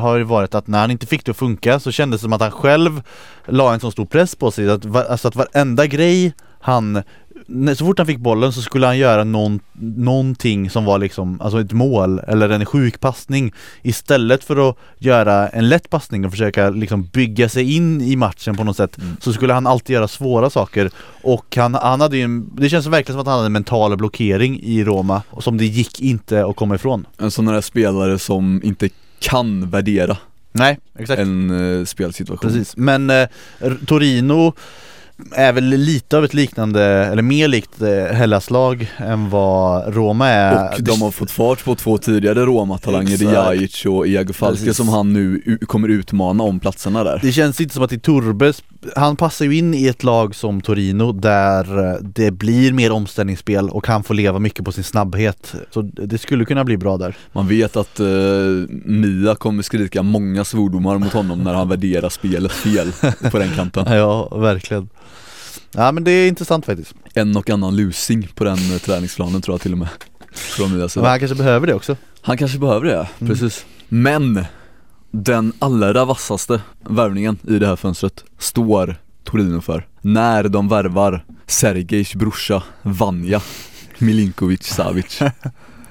har 0.00 0.16
ju 0.16 0.24
varit 0.24 0.54
att 0.54 0.66
när 0.66 0.80
han 0.80 0.90
inte 0.90 1.06
fick 1.06 1.24
det 1.24 1.30
att 1.30 1.36
funka 1.36 1.80
så 1.80 1.90
kändes 1.92 2.20
det 2.20 2.22
som 2.22 2.32
att 2.32 2.40
han 2.40 2.50
själv 2.50 3.02
la 3.46 3.74
en 3.74 3.80
så 3.80 3.90
stor 3.90 4.06
press 4.06 4.34
på 4.34 4.50
sig 4.50 4.70
att, 4.70 4.96
alltså 4.96 5.28
att 5.28 5.36
varenda 5.36 5.86
grej 5.86 6.34
han 6.60 7.02
när- 7.46 7.74
så 7.74 7.84
fort 7.84 7.98
han 7.98 8.06
fick 8.06 8.18
bollen 8.18 8.52
så 8.52 8.62
skulle 8.62 8.86
han 8.86 8.98
göra 8.98 9.24
någon, 9.24 9.60
någonting 9.96 10.70
som 10.70 10.84
var 10.84 10.98
liksom, 10.98 11.40
alltså 11.40 11.60
ett 11.60 11.72
mål 11.72 12.18
eller 12.18 12.48
en 12.48 12.66
sjuk 12.66 13.00
passning 13.00 13.52
Istället 13.82 14.44
för 14.44 14.68
att 14.70 14.76
göra 14.98 15.48
en 15.48 15.68
lätt 15.68 15.90
passning 15.90 16.24
och 16.24 16.30
försöka 16.30 16.70
liksom 16.70 17.04
bygga 17.12 17.48
sig 17.48 17.76
in 17.76 18.00
i 18.00 18.16
matchen 18.16 18.56
på 18.56 18.64
något 18.64 18.76
sätt 18.76 18.98
Mm. 18.98 19.16
Så 19.20 19.32
skulle 19.32 19.52
han 19.52 19.66
alltid 19.66 19.94
göra 19.94 20.08
svåra 20.08 20.50
saker. 20.50 20.90
Och 21.22 21.56
han, 21.56 21.74
han 21.74 22.00
hade 22.00 22.16
ju 22.16 22.22
en, 22.22 22.50
det 22.56 22.68
känns 22.68 22.86
verkligen 22.86 23.14
som 23.14 23.20
att 23.20 23.26
han 23.26 23.34
hade 23.36 23.46
en 23.46 23.52
mental 23.52 23.96
blockering 23.96 24.60
i 24.62 24.84
Roma 24.84 25.22
och 25.30 25.44
Som 25.44 25.56
det 25.58 25.66
gick 25.66 26.00
inte 26.00 26.46
att 26.46 26.56
komma 26.56 26.74
ifrån. 26.74 27.06
En 27.18 27.30
sån 27.30 27.48
här 27.48 27.60
spelare 27.60 28.18
som 28.18 28.60
inte 28.64 28.88
kan 29.18 29.70
värdera 29.70 30.16
Nej, 30.52 30.78
exakt. 30.98 31.20
en 31.20 31.78
eh, 31.80 31.84
spelsituation. 31.84 32.50
Precis, 32.50 32.76
men 32.76 33.10
eh, 33.10 33.28
Torino 33.86 34.52
är 35.32 35.52
väl 35.52 35.64
lite 35.64 36.16
av 36.16 36.24
ett 36.24 36.34
liknande, 36.34 36.82
eller 36.84 37.22
mer 37.22 37.48
likt 37.48 37.82
eh, 37.82 37.88
Hellas-lag 38.16 38.92
än 38.96 39.30
vad 39.30 39.94
Roma 39.94 40.28
är 40.28 40.74
Och 40.74 40.82
de 40.82 41.02
har 41.02 41.10
fått 41.10 41.30
fart 41.30 41.64
på 41.64 41.74
två 41.74 41.98
tidigare 41.98 42.40
Roma-talanger. 42.46 43.16
Djajic 43.32 43.86
och 43.86 44.06
Iago 44.06 44.32
Falke 44.32 44.58
Precis. 44.58 44.76
som 44.76 44.88
han 44.88 45.12
nu 45.12 45.58
kommer 45.66 45.88
utmana 45.88 46.44
om 46.44 46.60
platserna 46.60 47.04
där 47.04 47.18
Det 47.22 47.32
känns 47.32 47.60
inte 47.60 47.74
som 47.74 47.82
att 47.84 47.92
Iturbe 47.92 48.50
sp- 48.50 48.62
han 48.96 49.16
passar 49.16 49.44
ju 49.44 49.56
in 49.56 49.74
i 49.74 49.86
ett 49.86 50.02
lag 50.04 50.34
som 50.34 50.60
Torino 50.60 51.12
där 51.12 51.88
eh, 51.90 51.94
det 52.02 52.30
blir 52.30 52.72
mer 52.72 52.92
omställningsspel 52.92 53.68
och 53.70 53.86
han 53.86 54.02
får 54.04 54.14
leva 54.14 54.38
mycket 54.38 54.64
på 54.64 54.72
sin 54.72 54.84
snabbhet. 54.84 55.54
Så 55.70 55.82
det 55.82 56.18
skulle 56.18 56.44
kunna 56.44 56.64
bli 56.64 56.76
bra 56.76 56.96
där. 56.96 57.16
Man 57.32 57.48
vet 57.48 57.76
att 57.76 58.00
eh, 58.00 58.06
Mia 58.84 59.34
kommer 59.34 59.62
skrika 59.62 60.02
många 60.02 60.44
svordomar 60.44 60.98
mot 60.98 61.12
honom 61.12 61.38
när 61.38 61.54
han 61.54 61.68
värderar 61.68 62.08
spelet 62.08 62.52
fel 62.52 62.92
på 63.30 63.38
den 63.38 63.50
kanten. 63.50 63.84
Ja, 63.94 64.28
verkligen. 64.38 64.88
Ja 65.74 65.92
men 65.92 66.04
det 66.04 66.10
är 66.10 66.28
intressant 66.28 66.66
faktiskt. 66.66 66.94
En 67.14 67.36
och 67.36 67.50
annan 67.50 67.76
lusing 67.76 68.28
på 68.34 68.44
den 68.44 68.58
eh, 68.72 68.78
träningsplanen 68.78 69.42
tror 69.42 69.54
jag 69.54 69.60
till 69.60 69.72
och 69.72 69.78
med. 69.78 69.88
Från 70.32 70.78
Men 70.78 70.88
sida. 70.88 71.08
han 71.08 71.18
kanske 71.18 71.34
behöver 71.36 71.66
det 71.66 71.74
också. 71.74 71.96
Han 72.20 72.36
kanske 72.38 72.58
behöver 72.58 72.86
det, 72.86 73.08
Mm. 73.20 73.32
precis. 73.32 73.66
Men 73.88 74.44
den 75.10 75.52
allra 75.58 76.04
vassaste 76.04 76.60
värvningen 76.88 77.38
i 77.48 77.58
det 77.58 77.66
här 77.66 77.76
fönstret 77.76 78.24
står 78.38 78.96
Torino 79.24 79.60
för. 79.60 79.86
När 80.00 80.48
de 80.48 80.68
värvar 80.68 81.24
Sergejs 81.46 82.14
brorsa 82.14 82.62
Vanja 82.82 83.40
Milinkovic 83.98 84.62
Savic. 84.62 85.18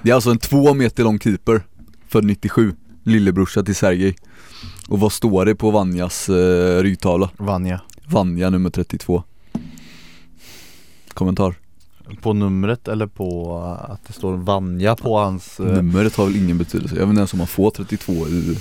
Det 0.02 0.10
är 0.10 0.14
alltså 0.14 0.30
en 0.30 0.38
två 0.38 0.74
meter 0.74 1.02
lång 1.04 1.18
keeper, 1.20 1.62
född 2.08 2.24
97, 2.24 2.74
lillebrorsa 3.02 3.62
till 3.62 3.74
Sergej. 3.74 4.16
Och 4.88 5.00
vad 5.00 5.12
står 5.12 5.44
det 5.44 5.54
på 5.54 5.70
Vanjas 5.70 6.28
eh, 6.28 6.82
ryggtavla? 6.82 7.30
Vanja. 7.36 7.80
Vanja 8.06 8.50
nummer 8.50 8.70
32. 8.70 9.22
Kommentar? 11.14 11.54
På 12.20 12.32
numret 12.32 12.88
eller 12.88 13.06
på 13.06 13.58
uh, 13.58 13.90
att 13.90 14.06
det 14.06 14.12
står 14.12 14.36
Vanja 14.36 14.96
på 14.96 15.18
hans... 15.18 15.60
eh, 15.60 15.66
Numret 15.66 16.16
har 16.16 16.24
väl 16.26 16.36
ingen 16.36 16.58
betydelse, 16.58 16.94
jag 16.94 17.00
vet 17.00 17.08
inte 17.08 17.20
ens 17.20 17.32
om 17.32 17.38
man 17.38 17.46
får 17.46 17.70
32 17.70 18.12
i 18.12 18.58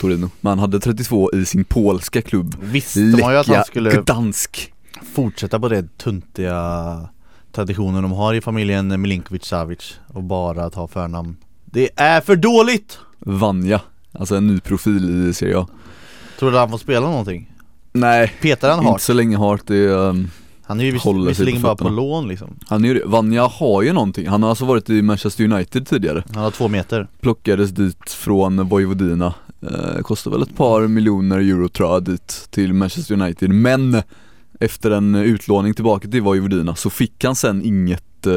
Torino. 0.00 0.30
Men 0.40 0.50
han 0.50 0.58
hade 0.58 0.80
32 0.80 1.30
i 1.32 1.44
sin 1.44 1.64
polska 1.64 2.22
klubb 2.22 2.56
Visste 2.60 3.00
man 3.00 3.32
ju 3.32 3.38
att 3.38 3.46
han 3.46 3.64
skulle 3.64 3.90
Gdansk 3.90 4.72
fortsätta 5.14 5.60
på 5.60 5.68
det 5.68 5.98
tuntiga 5.98 7.08
traditionen 7.52 8.02
de 8.02 8.12
har 8.12 8.34
i 8.34 8.40
familjen 8.40 9.00
Milinkovic 9.00 9.44
Savic 9.44 9.98
och 10.06 10.22
bara 10.22 10.70
ta 10.70 10.88
förnamn. 10.88 11.36
Det 11.64 11.88
är 11.96 12.20
för 12.20 12.36
dåligt! 12.36 12.98
Vanja, 13.18 13.80
alltså 14.12 14.36
en 14.36 14.46
ny 14.46 14.60
profil 14.60 15.28
i 15.28 15.34
Serie 15.34 15.58
A 15.58 15.66
Tror 16.38 16.50
du 16.50 16.58
han 16.58 16.70
får 16.70 16.78
spela 16.78 17.06
någonting? 17.06 17.52
Nej, 17.92 18.32
Petar 18.40 18.70
han 18.70 18.86
inte 18.86 19.02
så 19.02 19.12
länge 19.12 19.36
Hart, 19.36 19.60
det 19.66 19.76
är, 19.76 19.88
um, 19.88 20.30
Han 20.70 20.80
är 20.80 20.84
ju 20.84 20.90
vis- 20.90 21.02
håller 21.02 21.20
sig 21.20 21.28
visserligen 21.28 21.62
på 21.62 21.66
bara 21.68 21.76
på 21.76 21.84
fötterna. 21.84 21.96
lån 21.96 22.28
liksom. 22.28 22.48
han 22.68 22.84
är 22.84 22.88
ju. 22.94 23.02
Vanja 23.06 23.46
har 23.46 23.82
ju 23.82 23.92
någonting, 23.92 24.28
han 24.28 24.42
har 24.42 24.50
alltså 24.50 24.64
varit 24.64 24.90
i 24.90 25.02
Manchester 25.02 25.44
United 25.44 25.86
tidigare 25.86 26.24
Han 26.34 26.42
har 26.44 26.50
två 26.50 26.68
meter. 26.68 27.08
Plockades 27.20 27.70
dit 27.70 28.10
från 28.10 28.68
Vojvodina 28.68 29.34
eh, 29.62 30.02
Kostar 30.02 30.30
väl 30.30 30.42
ett 30.42 30.56
par 30.56 30.88
miljoner 30.88 31.38
euro 31.38 31.68
tror 31.68 31.88
jag 31.92 32.04
dit 32.04 32.46
till 32.50 32.72
Manchester 32.72 33.14
United 33.22 33.50
Men 33.50 34.02
efter 34.60 34.90
en 34.90 35.14
utlåning 35.14 35.74
tillbaka 35.74 36.08
till 36.08 36.22
Vojvodina 36.22 36.74
så 36.76 36.90
fick 36.90 37.24
han 37.24 37.36
sen 37.36 37.62
inget 37.64 38.26
eh, 38.26 38.32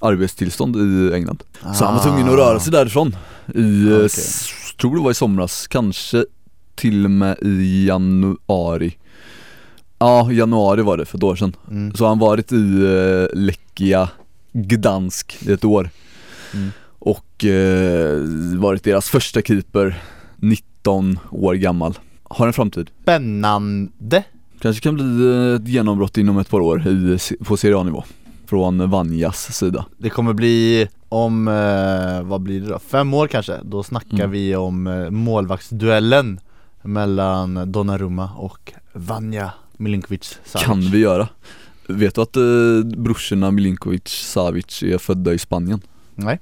arbetstillstånd 0.00 0.76
i 0.76 1.14
England 1.14 1.42
Så 1.74 1.84
han 1.84 1.94
var 1.94 2.02
tvungen 2.02 2.28
att 2.28 2.34
röra 2.38 2.60
sig 2.60 2.72
därifrån 2.72 3.16
i, 3.54 3.88
eh, 3.88 3.96
Ah. 3.98 4.04
S- 4.04 4.48
tror 4.80 4.96
det 4.96 5.02
var 5.02 5.10
i 5.10 5.14
somras, 5.14 5.66
kanske 5.66 6.24
till 6.74 7.04
och 7.04 7.10
med 7.10 7.38
i 7.42 7.86
januari 7.86 8.96
Ja, 9.98 10.32
januari 10.32 10.82
var 10.82 10.96
det 10.96 11.04
för 11.04 11.18
ett 11.18 11.22
år 11.24 11.36
sedan 11.36 11.56
Mm. 11.70 11.94
Så 11.94 12.06
han 12.06 12.18
varit 12.18 12.52
i 12.52 12.84
eh, 12.84 13.38
Lechia 13.38 14.08
Gdansk 14.52 15.36
i 15.40 15.52
ett 15.52 15.64
år 15.64 15.90
Mm. 16.54 16.70
Och 16.98 17.44
eh, 17.44 18.18
varit 18.58 18.84
deras 18.84 19.08
första 19.08 19.42
keeper 19.42 20.02
19 20.36 21.18
år 21.30 21.54
gammal 21.54 21.98
Har 22.22 22.46
en 22.46 22.52
framtid 22.52 22.90
Spännande! 23.02 24.24
Kanske 24.60 24.82
kan 24.82 24.94
bli 24.94 25.30
eh, 25.30 25.54
ett 25.54 25.68
genombrott 25.68 26.16
inom 26.18 26.38
ett 26.38 26.50
par 26.50 26.60
år 26.60 26.86
i, 26.88 27.18
på 27.44 27.56
Serie 27.56 27.76
A-nivå 27.78 28.04
Från 28.46 28.90
Vanjas 28.90 29.56
sida 29.56 29.84
Det 29.98 30.10
kommer 30.10 30.32
bli 30.32 30.88
om, 31.08 31.48
eh, 31.48 32.22
vad 32.28 32.40
blir 32.40 32.60
det 32.60 32.66
då? 32.68 32.78
Fem 32.78 33.14
år 33.14 33.26
kanske? 33.26 33.58
Då 33.62 33.82
snackar 33.82 34.16
Mm. 34.18 34.30
vi 34.30 34.56
om 34.56 34.86
eh, 34.86 35.10
målvaktsduellen 35.10 36.40
mellan 36.82 37.72
Donnarumma 37.72 38.30
och 38.36 38.72
Vanja 38.92 39.50
Milinkovic 39.78 40.38
Savic. 40.44 40.66
Kan 40.66 40.80
vi 40.80 40.98
göra 40.98 41.28
Vet 41.88 42.14
du 42.14 42.20
att 42.20 42.36
eh, 42.36 42.42
brorsorna 42.96 43.50
Milinkovic 43.50 44.08
Savic 44.08 44.82
är 44.82 44.98
födda 44.98 45.34
i 45.34 45.38
Spanien? 45.38 45.80
Nej, 46.14 46.40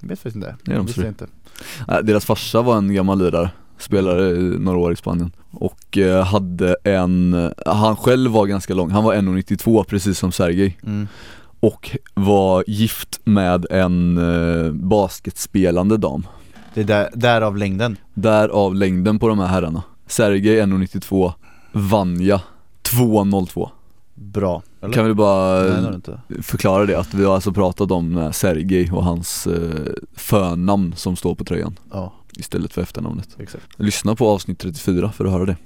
jag 0.00 0.08
vet 0.08 0.18
faktiskt 0.18 0.36
inte. 0.36 0.56
Det 0.64 0.72
är 0.72 0.76
de 0.76 0.86
Visste 0.86 1.00
jag 1.00 1.10
inte. 1.10 1.26
Äh, 1.88 1.98
deras 1.98 2.24
farsa 2.24 2.62
var 2.62 2.76
en 2.78 2.94
gammal 2.94 3.18
lirare, 3.18 3.50
spelade 3.78 4.30
i 4.30 4.58
några 4.58 4.78
år 4.78 4.92
i 4.92 4.96
Spanien 4.96 5.32
och 5.50 5.98
eh, 5.98 6.24
hade 6.24 6.76
en, 6.84 7.50
han 7.66 7.96
själv 7.96 8.30
var 8.30 8.46
ganska 8.46 8.74
lång, 8.74 8.90
han 8.90 9.04
var 9.04 9.14
1,92 9.14 9.84
precis 9.84 10.18
som 10.18 10.32
Sergej 10.32 10.78
Mm. 10.86 11.08
och 11.60 11.96
var 12.14 12.64
gift 12.66 13.20
med 13.24 13.66
en 13.70 14.18
eh, 14.18 14.72
basketspelande 14.72 15.96
dam 15.96 16.26
Det 16.74 16.80
är 16.80 16.84
där, 16.84 17.10
därav 17.14 17.56
längden. 17.56 17.96
Därav 18.14 18.74
längden 18.74 19.18
på 19.18 19.28
de 19.28 19.38
här 19.38 19.46
herrarna 19.46 19.82
Sergej 20.06 20.60
1,92, 20.60 21.32
Vanja 21.72 22.40
2,02 22.92 23.68
Bra. 24.14 24.62
Eller? 24.82 24.92
Kan 24.92 25.04
vi 25.06 25.14
bara 25.14 25.62
Nej, 25.62 25.82
det 25.90 25.94
inte. 25.94 26.20
förklara 26.42 26.86
det, 26.86 26.98
att 26.98 27.14
vi 27.14 27.24
har 27.24 27.34
alltså 27.34 27.52
pratat 27.52 27.90
om 27.90 28.16
eh, 28.18 28.30
Sergej 28.30 28.90
och 28.92 29.04
hans 29.04 29.46
eh, 29.46 29.92
förnamn 30.16 30.94
som 30.96 31.16
står 31.16 31.34
på 31.34 31.44
tröjan 31.44 31.78
Ja, 31.92 32.12
istället 32.38 32.72
för 32.72 32.82
efternamnet 32.82 33.28
exakt. 33.38 33.64
Lyssna 33.76 34.14
på 34.16 34.28
avsnitt 34.28 34.58
34 34.58 35.12
för 35.12 35.24
att 35.24 35.30
höra 35.32 35.44
det 35.46 35.56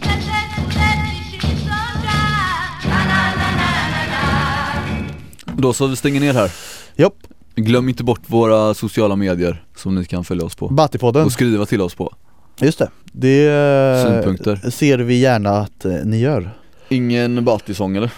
Då 5.58 5.72
så, 5.72 5.86
vi 5.86 5.96
stänger 5.96 6.20
ner 6.20 6.34
här 6.34 6.52
Jopp, 6.96 7.18
Glöm 7.54 7.88
inte 7.88 8.04
bort 8.04 8.20
våra 8.26 8.74
sociala 8.74 9.16
medier 9.16 9.64
som 9.76 9.94
ni 9.94 10.04
kan 10.04 10.24
följa 10.24 10.44
oss 10.44 10.54
på 10.54 10.68
Battipodden. 10.68 11.24
och 11.24 11.32
skriva 11.32 11.66
till 11.66 11.80
oss 11.80 11.94
på 11.94 12.12
Just 12.60 12.78
det. 12.78 12.90
Det 13.12 13.46
eh, 13.48 14.04
Synpunkter. 14.12 14.70
ser 14.70 14.98
vi 14.98 15.18
gärna 15.18 15.50
att 15.50 15.86
ni 16.04 16.18
gör. 16.20 16.58
Ingen 16.88 17.44
Batti-sång 17.44 17.96
eller? 17.96 18.12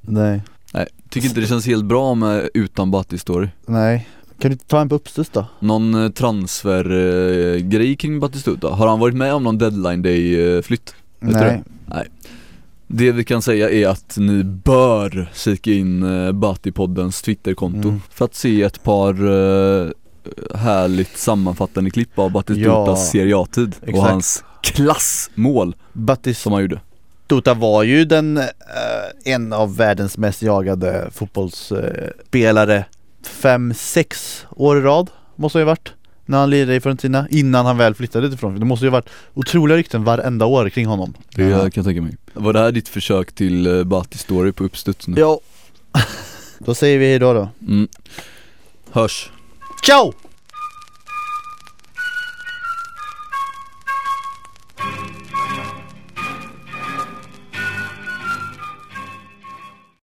Nej. 0.00 0.42
Nej, 0.74 0.86
tycker 1.08 1.28
inte 1.28 1.40
det 1.40 1.46
känns 1.46 1.66
helt 1.66 1.84
bra 1.84 2.14
med 2.14 2.48
utan 2.54 2.94
Batti-story 2.94 3.48
Nej. 3.66 4.08
Kan 4.40 4.50
du 4.50 4.56
ta 4.56 4.80
en 4.80 4.88
på 4.88 4.94
uppstuds 4.94 5.30
då? 5.30 5.46
Någon 5.60 6.04
eh, 6.04 6.10
transfer-grej 6.10 7.96
kring 7.96 8.20
Battistuta? 8.20 8.68
Har 8.68 8.88
han 8.88 8.98
varit 8.98 9.14
med 9.14 9.34
om 9.34 9.42
någon 9.44 9.58
deadline 9.58 10.02
day-flytt? 10.02 10.94
Vet 11.20 11.38
du 11.38 11.62
Nej. 11.86 12.06
Det 12.86 13.12
vi 13.12 13.24
kan 13.24 13.42
säga 13.42 13.70
är 13.70 13.88
att 13.88 14.16
ni 14.18 14.44
bör 14.44 15.30
kika 15.34 15.72
in 15.72 16.04
Batipoddens 16.40 17.22
twitterkonto 17.22 17.88
Mm. 17.88 18.00
för 18.10 18.24
att 18.24 18.34
se 18.34 18.62
ett 18.62 18.82
par 18.82 19.12
eh, 19.14 19.90
härligt 20.54 21.18
sammanfattande 21.18 21.90
klipp 21.90 22.18
av 22.18 22.30
Batistutas 22.32 22.86
Ja, 22.88 22.96
Serie 22.96 23.36
A-tid 23.38 23.74
och 23.92 23.98
hans 24.02 24.44
klassmål 24.62 25.76
Battis 25.92 26.38
som 26.38 26.52
han 26.52 26.62
gjorde 26.62 26.80
Tuta 27.30 27.54
var 27.54 27.82
ju 27.82 28.04
den, 28.04 28.36
eh, 28.38 28.44
en 29.24 29.52
av 29.52 29.76
världens 29.76 30.18
mest 30.18 30.42
jagade 30.42 31.10
fotbollsspelare 31.12 32.84
fem, 33.26 33.74
sex 33.74 34.44
år 34.50 34.78
i 34.78 34.80
rad 34.80 35.10
måste 35.36 35.58
det 35.58 35.64
ha 35.64 35.70
varit 35.70 35.92
när 36.26 36.38
han 36.38 36.50
lirade 36.50 36.74
i 36.74 36.80
Fiorentina 36.80 37.26
innan 37.30 37.66
han 37.66 37.76
väl 37.78 37.94
flyttade 37.94 38.28
Fiorentina. 38.36 38.58
Det 38.58 38.64
måste 38.64 38.86
ju 38.86 38.90
ha 38.90 38.96
varit 38.98 39.08
otroliga 39.34 39.76
rykten 39.78 40.04
varenda 40.04 40.46
år 40.46 40.68
kring 40.68 40.86
honom. 40.86 41.14
Det 41.34 41.42
Ja. 41.44 41.58
kan 41.58 41.70
jag 41.74 41.84
tänka 41.84 42.02
mig 42.02 42.16
Var 42.32 42.52
det 42.52 42.58
här 42.58 42.72
ditt 42.72 42.88
försök 42.88 43.32
till 43.32 43.66
uh, 43.66 43.84
Bati-story 43.84 44.52
på 44.52 44.64
uppstuds 44.64 45.08
nu? 45.08 45.20
Ja. 45.20 45.40
Då 46.58 46.74
säger 46.74 46.98
vi 46.98 47.06
hejdå 47.06 47.32
då. 47.32 47.48
Mm. 47.68 47.88
Hörs 48.90 49.30
Ciao! 49.86 50.12